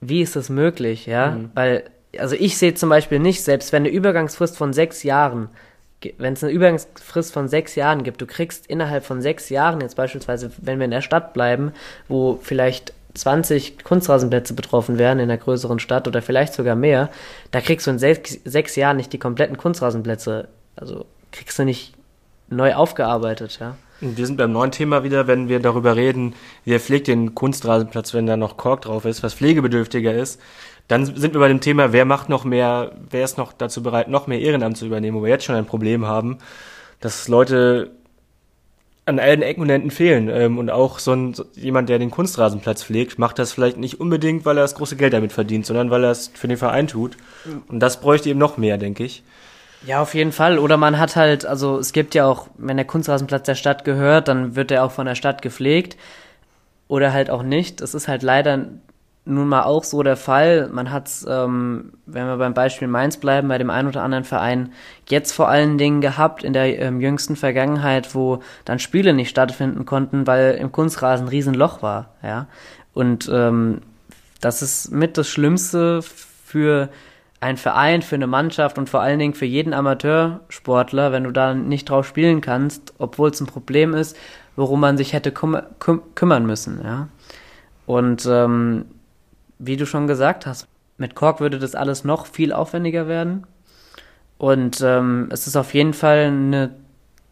wie 0.00 0.22
ist 0.22 0.36
das 0.36 0.48
möglich, 0.48 1.06
ja? 1.06 1.32
Mhm. 1.32 1.50
Weil, 1.54 1.84
also 2.16 2.36
ich 2.36 2.56
sehe 2.58 2.74
zum 2.74 2.88
Beispiel 2.88 3.18
nicht, 3.18 3.42
selbst 3.42 3.72
wenn 3.72 3.82
eine 3.82 3.92
Übergangsfrist 3.92 4.56
von 4.56 4.72
sechs 4.72 5.02
Jahren 5.02 5.48
wenn 6.18 6.34
es 6.34 6.44
eine 6.44 6.52
Übergangsfrist 6.52 7.32
von 7.32 7.48
sechs 7.48 7.74
Jahren 7.74 8.04
gibt, 8.04 8.20
du 8.20 8.26
kriegst 8.26 8.66
innerhalb 8.66 9.04
von 9.04 9.22
sechs 9.22 9.48
Jahren, 9.48 9.80
jetzt 9.80 9.96
beispielsweise, 9.96 10.50
wenn 10.58 10.78
wir 10.78 10.84
in 10.84 10.90
der 10.90 11.00
Stadt 11.00 11.32
bleiben, 11.32 11.72
wo 12.08 12.38
vielleicht 12.42 12.92
20 13.14 13.82
Kunstrasenplätze 13.82 14.54
betroffen 14.54 14.98
wären 14.98 15.18
in 15.18 15.30
einer 15.30 15.38
größeren 15.38 15.78
Stadt 15.78 16.06
oder 16.06 16.20
vielleicht 16.22 16.52
sogar 16.52 16.76
mehr, 16.76 17.10
da 17.50 17.60
kriegst 17.60 17.86
du 17.86 17.92
in 17.92 17.98
sechs, 17.98 18.38
sechs 18.44 18.76
Jahren 18.76 18.98
nicht 18.98 19.12
die 19.12 19.18
kompletten 19.18 19.56
Kunstrasenplätze, 19.56 20.48
also 20.76 21.06
kriegst 21.32 21.58
du 21.58 21.64
nicht 21.64 21.95
neu 22.48 22.74
aufgearbeitet, 22.74 23.58
ja. 23.60 23.76
Wir 24.00 24.26
sind 24.26 24.36
beim 24.36 24.52
neuen 24.52 24.72
Thema 24.72 25.04
wieder, 25.04 25.26
wenn 25.26 25.48
wir 25.48 25.58
darüber 25.58 25.96
reden, 25.96 26.34
wer 26.66 26.80
pflegt 26.80 27.08
den 27.08 27.34
Kunstrasenplatz, 27.34 28.12
wenn 28.12 28.26
da 28.26 28.36
noch 28.36 28.58
Kork 28.58 28.82
drauf 28.82 29.06
ist, 29.06 29.22
was 29.22 29.34
pflegebedürftiger 29.34 30.12
ist. 30.12 30.40
Dann 30.86 31.06
sind 31.06 31.32
wir 31.32 31.40
bei 31.40 31.48
dem 31.48 31.60
Thema, 31.60 31.92
wer 31.92 32.04
macht 32.04 32.28
noch 32.28 32.44
mehr, 32.44 32.92
wer 33.10 33.24
ist 33.24 33.38
noch 33.38 33.52
dazu 33.52 33.82
bereit, 33.82 34.08
noch 34.08 34.26
mehr 34.26 34.40
Ehrenamt 34.40 34.76
zu 34.76 34.86
übernehmen, 34.86 35.16
wo 35.16 35.22
wir 35.22 35.30
jetzt 35.30 35.44
schon 35.44 35.56
ein 35.56 35.66
Problem 35.66 36.06
haben, 36.06 36.38
dass 37.00 37.26
Leute 37.26 37.90
an 39.06 39.18
allen 39.20 39.40
Ecken 39.40 39.62
und 39.62 39.70
Enden 39.70 39.90
fehlen. 39.90 40.28
Ähm, 40.28 40.58
und 40.58 40.68
auch 40.68 40.98
so 40.98 41.12
ein, 41.12 41.34
jemand, 41.54 41.88
der 41.88 41.98
den 41.98 42.10
Kunstrasenplatz 42.10 42.84
pflegt, 42.84 43.18
macht 43.18 43.38
das 43.38 43.52
vielleicht 43.52 43.78
nicht 43.78 44.00
unbedingt, 44.00 44.44
weil 44.44 44.58
er 44.58 44.62
das 44.62 44.74
große 44.74 44.96
Geld 44.96 45.12
damit 45.12 45.32
verdient, 45.32 45.64
sondern 45.64 45.90
weil 45.90 46.04
er 46.04 46.10
es 46.10 46.30
für 46.34 46.48
den 46.48 46.56
Verein 46.56 46.88
tut. 46.88 47.16
Und 47.68 47.80
das 47.80 48.00
bräuchte 48.00 48.28
eben 48.28 48.40
noch 48.40 48.58
mehr, 48.58 48.76
denke 48.78 49.04
ich. 49.04 49.22
Ja, 49.84 50.02
auf 50.02 50.14
jeden 50.14 50.32
Fall. 50.32 50.58
Oder 50.58 50.76
man 50.76 50.98
hat 50.98 51.16
halt, 51.16 51.46
also 51.46 51.78
es 51.78 51.92
gibt 51.92 52.14
ja 52.14 52.26
auch, 52.26 52.48
wenn 52.56 52.76
der 52.76 52.86
Kunstrasenplatz 52.86 53.44
der 53.44 53.54
Stadt 53.54 53.84
gehört, 53.84 54.28
dann 54.28 54.56
wird 54.56 54.70
er 54.70 54.84
auch 54.84 54.92
von 54.92 55.06
der 55.06 55.14
Stadt 55.14 55.42
gepflegt. 55.42 55.96
Oder 56.88 57.12
halt 57.12 57.30
auch 57.30 57.42
nicht. 57.42 57.80
Es 57.80 57.94
ist 57.94 58.08
halt 58.08 58.22
leider 58.22 58.66
nun 59.26 59.48
mal 59.48 59.64
auch 59.64 59.84
so 59.84 60.02
der 60.02 60.16
Fall. 60.16 60.68
Man 60.72 60.92
hat 60.92 61.08
es, 61.08 61.26
ähm, 61.28 61.92
wenn 62.06 62.26
wir 62.26 62.36
beim 62.36 62.54
Beispiel 62.54 62.86
Mainz 62.86 63.16
bleiben, 63.16 63.48
bei 63.48 63.58
dem 63.58 63.70
einen 63.70 63.88
oder 63.88 64.02
anderen 64.02 64.24
Verein 64.24 64.72
jetzt 65.08 65.32
vor 65.32 65.48
allen 65.48 65.78
Dingen 65.78 66.00
gehabt 66.00 66.44
in 66.44 66.52
der 66.52 66.78
ähm, 66.78 67.00
jüngsten 67.00 67.34
Vergangenheit, 67.34 68.14
wo 68.14 68.40
dann 68.64 68.78
Spiele 68.78 69.12
nicht 69.12 69.30
stattfinden 69.30 69.84
konnten, 69.84 70.26
weil 70.28 70.54
im 70.54 70.70
Kunstrasen 70.70 71.26
ein 71.26 71.30
Riesenloch 71.30 71.82
war. 71.82 72.10
Ja, 72.22 72.46
und 72.94 73.28
ähm, 73.32 73.82
das 74.40 74.62
ist 74.62 74.92
mit 74.92 75.18
das 75.18 75.28
Schlimmste 75.28 76.02
für 76.02 76.88
einen 77.46 77.58
Verein, 77.58 78.02
für 78.02 78.16
eine 78.16 78.26
Mannschaft 78.26 78.76
und 78.76 78.90
vor 78.90 79.00
allen 79.00 79.20
Dingen 79.20 79.34
für 79.34 79.46
jeden 79.46 79.72
Amateursportler, 79.72 81.12
wenn 81.12 81.24
du 81.24 81.30
da 81.30 81.54
nicht 81.54 81.88
drauf 81.88 82.06
spielen 82.06 82.40
kannst, 82.40 82.94
obwohl 82.98 83.30
es 83.30 83.40
ein 83.40 83.46
Problem 83.46 83.94
ist, 83.94 84.16
worum 84.56 84.80
man 84.80 84.96
sich 84.96 85.12
hätte 85.12 85.30
küm 85.30 85.56
küm 85.78 86.02
kümmern 86.16 86.44
müssen. 86.44 86.80
Ja, 86.82 87.08
und 87.86 88.26
ähm, 88.26 88.86
wie 89.60 89.76
du 89.76 89.86
schon 89.86 90.08
gesagt 90.08 90.44
hast, 90.44 90.66
mit 90.98 91.14
Kork 91.14 91.38
würde 91.38 91.60
das 91.60 91.76
alles 91.76 92.02
noch 92.02 92.26
viel 92.26 92.52
aufwendiger 92.52 93.06
werden. 93.06 93.46
Und 94.38 94.80
ähm, 94.82 95.28
es 95.30 95.46
ist 95.46 95.56
auf 95.56 95.72
jeden 95.72 95.94
Fall 95.94 96.26
eine 96.26 96.74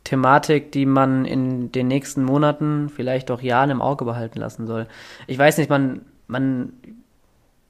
Thematik, 0.05 0.71
die 0.71 0.87
man 0.87 1.25
in 1.25 1.73
den 1.73 1.89
nächsten 1.89 2.23
Monaten, 2.23 2.89
vielleicht 2.89 3.33
auch 3.33 3.43
Jahren 3.43 3.71
im 3.71 3.83
Auge 3.83 4.05
behalten 4.05 4.39
lassen 4.39 4.67
soll. 4.67 4.87
Ich 5.27 5.39
weiß 5.39 5.59
nicht, 5.59 5.71
man, 5.71 6.03
man 6.29 6.73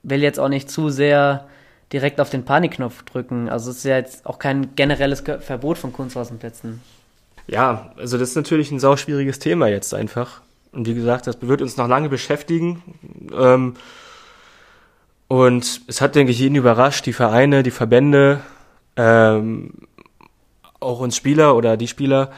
will 0.03 0.23
jetzt 0.23 0.39
auch 0.39 0.51
nicht 0.51 0.69
zu 0.69 0.91
sehr 0.91 1.47
direkt 1.95 2.21
auf 2.21 2.29
den 2.29 2.45
Panikknopf 2.45 3.05
drücken. 3.05 3.49
Also 3.49 3.71
es 3.71 3.79
ist 3.79 3.85
ja 3.85 3.97
jetzt 3.97 4.27
auch 4.27 4.41
kein 4.41 4.75
generelles 4.75 5.23
Verbot 5.39 5.79
von 5.79 5.93
Kunstrasenplätzen. 5.93 6.81
Ja, 7.47 7.93
also 7.97 8.19
das 8.19 8.31
ist 8.31 8.35
natürlich 8.35 8.73
ein 8.73 8.81
sauschwieriges 8.81 9.39
Thema 9.39 9.69
jetzt 9.69 9.95
einfach. 9.95 10.41
Und 10.73 10.89
wie 10.89 10.95
gesagt, 10.95 11.29
das 11.29 11.37
wird 11.41 11.63
uns 11.63 11.77
noch 11.77 11.87
lange 11.87 12.09
beschäftigen. 12.09 12.83
Ähm, 13.33 13.75
und 15.29 15.83
es 15.87 16.01
hat, 16.01 16.17
denke 16.17 16.33
ich, 16.33 16.41
jeden 16.41 16.57
überrascht, 16.57 17.07
die 17.07 17.13
Vereine, 17.13 17.63
die 17.63 17.71
Verbände, 17.71 18.41
ähm, 18.97 19.75
auch 20.81 20.99
uns 20.99 21.17
Spieler 21.17 21.55
oder 21.55 21.77
die 21.77 21.87
Spieler. 21.87 22.33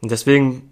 Und 0.00 0.12
deswegen 0.12 0.69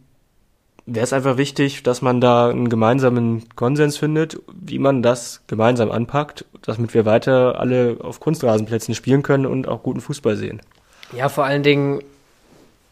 wäre 0.94 1.04
es 1.04 1.12
einfach 1.12 1.36
wichtig, 1.36 1.82
dass 1.82 2.02
man 2.02 2.20
da 2.20 2.48
einen 2.48 2.68
gemeinsamen 2.68 3.48
Konsens 3.56 3.98
findet, 3.98 4.40
wie 4.52 4.78
man 4.78 5.02
das 5.02 5.42
gemeinsam 5.46 5.90
anpackt, 5.90 6.46
damit 6.62 6.94
wir 6.94 7.04
weiter 7.04 7.60
alle 7.60 7.98
auf 8.00 8.20
Kunstrasenplätzen 8.20 8.94
spielen 8.94 9.22
können 9.22 9.46
und 9.46 9.68
auch 9.68 9.82
guten 9.82 10.00
Fußball 10.00 10.36
sehen. 10.36 10.60
Ja, 11.12 11.28
vor 11.28 11.44
allen 11.44 11.62
Dingen, 11.62 12.00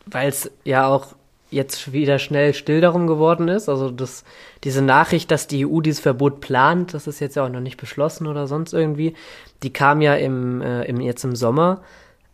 weil 0.06 0.28
es 0.28 0.50
ja 0.64 0.86
auch 0.86 1.08
jetzt 1.50 1.92
wieder 1.92 2.18
schnell 2.18 2.54
still 2.54 2.80
darum 2.80 3.06
geworden 3.06 3.48
ist. 3.48 3.68
Also 3.68 3.90
das, 3.90 4.24
diese 4.64 4.82
Nachricht, 4.82 5.30
dass 5.30 5.46
die 5.46 5.66
EU 5.66 5.80
dieses 5.80 6.00
Verbot 6.00 6.40
plant, 6.40 6.92
das 6.92 7.06
ist 7.06 7.20
jetzt 7.20 7.36
ja 7.36 7.44
auch 7.44 7.48
noch 7.48 7.60
nicht 7.60 7.78
beschlossen 7.78 8.26
oder 8.26 8.46
sonst 8.46 8.74
irgendwie, 8.74 9.14
die 9.62 9.72
kam 9.72 10.00
ja 10.00 10.14
im, 10.14 10.60
äh, 10.60 10.84
im, 10.84 11.00
jetzt 11.00 11.24
im 11.24 11.36
Sommer. 11.36 11.82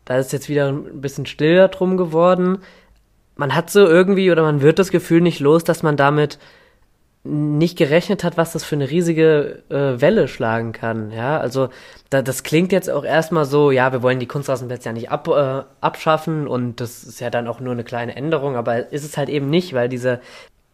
Da 0.04 0.16
ist 0.16 0.32
jetzt 0.32 0.48
wieder 0.48 0.68
ein 0.68 1.00
bisschen 1.00 1.26
still 1.26 1.56
darum 1.56 1.96
geworden. 1.96 2.58
Man 3.36 3.54
hat 3.54 3.70
so 3.70 3.86
irgendwie 3.86 4.30
oder 4.30 4.42
man 4.42 4.60
wird 4.60 4.78
das 4.78 4.90
Gefühl 4.90 5.20
nicht 5.20 5.40
los, 5.40 5.64
dass 5.64 5.82
man 5.82 5.96
damit 5.96 6.38
nicht 7.24 7.78
gerechnet 7.78 8.24
hat, 8.24 8.36
was 8.36 8.52
das 8.52 8.64
für 8.64 8.74
eine 8.74 8.90
riesige 8.90 9.62
äh, 9.68 10.00
Welle 10.00 10.26
schlagen 10.26 10.72
kann. 10.72 11.12
Ja, 11.12 11.38
also 11.38 11.68
da, 12.10 12.20
das 12.20 12.42
klingt 12.42 12.72
jetzt 12.72 12.90
auch 12.90 13.04
erstmal 13.04 13.44
so, 13.44 13.70
ja, 13.70 13.92
wir 13.92 14.02
wollen 14.02 14.18
die 14.18 14.26
Kunstrasenplätze 14.26 14.88
ja 14.88 14.92
nicht 14.92 15.10
ab, 15.10 15.28
äh, 15.28 15.62
abschaffen 15.80 16.48
und 16.48 16.80
das 16.80 17.04
ist 17.04 17.20
ja 17.20 17.30
dann 17.30 17.46
auch 17.46 17.60
nur 17.60 17.72
eine 17.72 17.84
kleine 17.84 18.16
Änderung, 18.16 18.56
aber 18.56 18.92
ist 18.92 19.04
es 19.04 19.16
halt 19.16 19.28
eben 19.28 19.50
nicht, 19.50 19.72
weil 19.72 19.88
diese, 19.88 20.20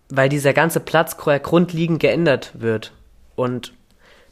weil 0.08 0.30
dieser 0.30 0.54
ganze 0.54 0.80
Platz 0.80 1.18
grundlegend 1.18 2.00
geändert 2.00 2.52
wird. 2.54 2.92
Und 3.36 3.74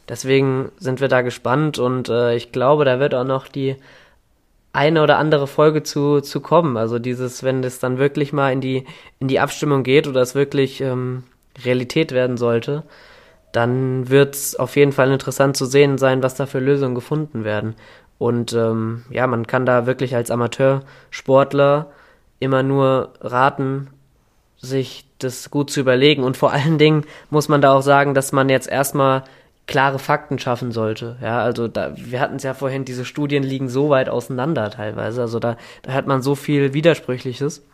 deswegen 0.09 0.73
sind 0.79 1.03
wir 1.03 1.09
da 1.09 1.21
gespannt 1.21 1.79
und 1.79 2.09
äh, 2.09 2.35
ich 2.35 2.51
glaube, 2.51 2.87
da 2.87 2.99
wird 2.99 3.15
auch 3.15 3.25
noch 3.25 3.47
die 3.47 3.77
eine 4.77 5.03
oder 5.03 5.17
andere 5.19 5.47
Folge 5.47 5.83
zu, 5.83 6.21
zu 6.21 6.41
kommen. 6.41 6.77
Also 6.77 6.99
dieses, 6.99 7.43
wenn 7.43 7.63
das 7.63 7.79
dann 7.79 7.97
wirklich 7.97 8.33
mal 8.33 8.53
in 8.53 8.61
die, 8.61 8.85
in 9.19 9.27
die 9.27 9.41
Abstimmung 9.41 9.83
geht 9.83 10.07
oder 10.07 10.21
es 10.21 10.35
wirklich 10.35 10.83
ähm, 10.83 11.25
Realität 11.65 12.13
werden 12.13 12.37
sollte, 12.37 12.83
dann 13.53 14.11
wird 14.11 14.35
es 14.35 14.55
auf 14.55 14.77
jeden 14.77 14.93
Fall 14.93 15.11
interessant 15.11 15.57
zu 15.57 15.65
sehen 15.65 15.97
sein, 15.97 16.23
was 16.23 16.35
da 16.35 16.45
für 16.45 16.59
Lösungen 16.59 16.95
gefunden 16.95 17.43
werden. 17.43 17.75
Und 18.19 18.53
ähm, 18.53 19.05
ja, 19.09 19.27
man 19.27 19.47
kann 19.47 19.65
da 19.65 19.87
wirklich 19.87 20.15
als 20.15 20.31
Amateursportler 20.31 21.91
immer 22.39 22.63
nur 22.63 23.15
raten, 23.23 23.89
sich 24.59 25.07
das 25.19 25.51
gut 25.51 25.71
zu 25.71 25.81
überlegen. 25.81 26.23
Und 26.23 26.37
vor 26.37 26.53
allen 26.53 26.77
Dingen 26.77 27.05
muss 27.31 27.49
man 27.49 27.63
da 27.63 27.73
auch 27.73 27.83
sagen, 27.83 28.13
dass 28.13 28.33
man 28.33 28.51
jetzt 28.51 28.69
erstmal 28.69 29.25
klare 29.67 29.99
Fakten 29.99 30.39
schaffen 30.39 30.71
sollte. 30.71 31.17
Ja, 31.21 31.43
also 31.43 31.69
da, 31.69 31.93
wir 31.97 32.21
hatten 32.21 32.37
es 32.37 32.45
ja 32.45 32.55
vorhin, 32.55 32.85
diese 32.85 33.05
Studien 33.05 33.43
liegen 33.43 33.69
so 33.69 33.91
weit 33.91 34.09
auseinander 34.09 34.71
teilweise. 34.71 35.21
Also 35.21 35.39
da, 35.41 35.57
da 35.83 35.93
hat 35.93 36.07
man 36.07 36.23
so 36.23 36.35
viel 36.35 36.73
Widersprüchliches. 36.73 37.65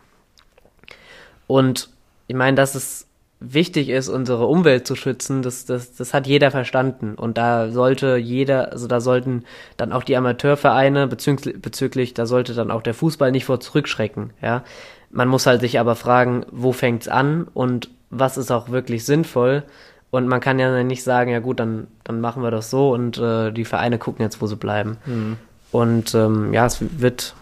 Und 1.46 1.90
ich 2.28 2.37
meine, 2.37 2.57
dass 2.57 2.74
es 2.74 3.07
wichtig 3.40 3.88
ist, 3.88 4.09
unsere 4.09 4.46
Umwelt 4.46 4.87
zu 4.87 4.94
schützen, 4.94 5.42
das, 5.42 5.66
das, 5.66 5.94
das 5.94 6.14
hat 6.14 6.26
jeder 6.26 6.50
verstanden. 6.50 7.14
Und 7.14 7.37
da 7.37 7.70
sollte 7.70 8.16
jeder, 8.16 8.72
also 8.72 8.87
da 8.87 9.00
sollten 9.00 9.44
dann 9.76 9.92
auch 9.92 10.05
die 10.05 10.16
Amateurvereine 10.16 11.09
bezüglich, 11.09 11.61
bezüglich 11.61 12.14
da 12.14 12.26
sollte 12.26 12.55
dann 12.55 12.70
auch 12.70 12.83
der 12.83 12.94
Fußball 12.94 13.33
nicht 13.33 13.44
vor 13.44 13.61
zurückschrecken. 13.61 14.31
Ja, 14.40 14.64
man 15.11 15.28
muss 15.28 15.46
halt 15.46 15.61
sich 15.61 15.78
aber 15.78 15.96
fragen, 15.96 16.46
wo 16.50 16.72
fängt's 16.72 17.09
an 17.09 17.46
und 17.52 17.90
was 18.11 18.38
ist 18.38 18.50
auch 18.50 18.70
wirklich 18.70 19.05
sinnvoll. 19.05 19.64
Und 20.12 20.29
man 20.29 20.40
kann 20.40 20.59
ja 20.59 20.85
nicht 20.85 21.05
sagen, 21.05 21.31
ja 21.31 21.40
gut, 21.40 21.59
dann, 21.59 21.87
dann 22.05 22.20
machen 22.20 22.42
wir 22.42 22.51
das 22.51 22.68
so 22.68 22.92
und 22.92 23.16
äh, 23.16 23.51
die 23.51 23.64
Vereine 23.64 23.96
gucken 23.96 24.22
jetzt, 24.22 24.42
wo 24.42 24.46
sie 24.46 24.57
bleiben. 24.57 24.98
Mhm. 25.07 25.38
Und 25.70 26.14
ähm, 26.14 26.53
ja, 26.53 26.66
es 26.66 26.79
wird 27.01 27.35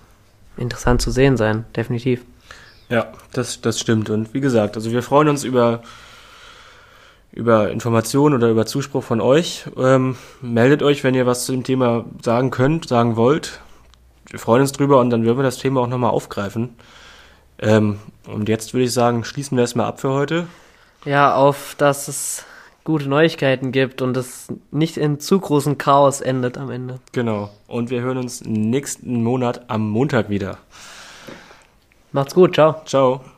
interessant 0.57 1.03
zu 1.03 1.11
sehen 1.11 1.37
sein, 1.37 1.65
definitiv. 1.75 2.23
Ja, 2.89 3.09
das, 3.33 3.61
das 3.61 3.81
stimmt. 3.81 4.09
Und 4.09 4.35
wie 4.35 4.41
gesagt, 4.41 4.77
also 4.77 4.93
wir 4.93 5.03
freuen 5.03 5.29
uns 5.29 5.43
über, 5.43 5.83
über 7.33 7.73
Informationen 7.73 8.37
oder 8.37 8.49
über 8.49 8.67
Zuspruch 8.67 9.03
von 9.03 9.21
euch. 9.21 9.65
Ähm, 9.77 10.15
meldet 10.41 10.85
euch, 10.85 11.03
wenn 11.03 11.17
ihr 11.17 11.27
was 11.27 11.47
zu 11.47 11.51
dem 11.51 11.65
Thema 11.65 12.05
sagen 12.23 12.53
könnt, 12.53 12.87
sagen 12.87 13.17
wollt. 13.17 13.59
Wir 14.29 14.39
freuen 14.39 14.63
uns 14.63 14.71
drüber 14.71 15.01
und 15.01 15.11
dann 15.11 15.25
werden 15.25 15.39
wir 15.39 15.43
das 15.43 15.59
Thema 15.59 15.81
auch 15.81 15.89
nochmal 15.89 16.11
aufgreifen. 16.11 16.77
Ähm, 17.59 17.99
und 18.29 18.49
jetzt 18.49 18.75
würde 18.75 18.85
ich 18.85 18.93
sagen, 18.93 19.25
schließen 19.25 19.57
wir 19.57 19.63
erstmal 19.63 19.87
ab 19.87 20.01
für 20.01 20.11
heute. 20.11 20.47
Ja, 21.05 21.35
auf, 21.35 21.75
dass 21.77 22.07
es 22.07 22.45
gute 22.91 23.09
Neuigkeiten 23.09 23.71
gibt 23.71 24.03
und 24.03 24.17
es 24.17 24.49
nicht 24.73 24.97
in 24.97 25.21
zu 25.21 25.39
großen 25.39 25.79
Chaos 25.79 26.21
endet 26.21 26.59
am 26.59 26.71
Ende. 26.71 26.99
Genau. 27.13 27.51
Und 27.69 27.89
wir 27.91 28.01
hören 28.01 28.19
uns 28.19 28.45
nächsten 28.45 29.23
Monat 29.23 29.63
am 29.69 29.89
Montag 29.89 30.29
wieder. 30.29 30.59
Macht's 32.11 32.35
gut, 32.35 32.55
ciao. 32.55 32.83
Ciao. 32.87 33.21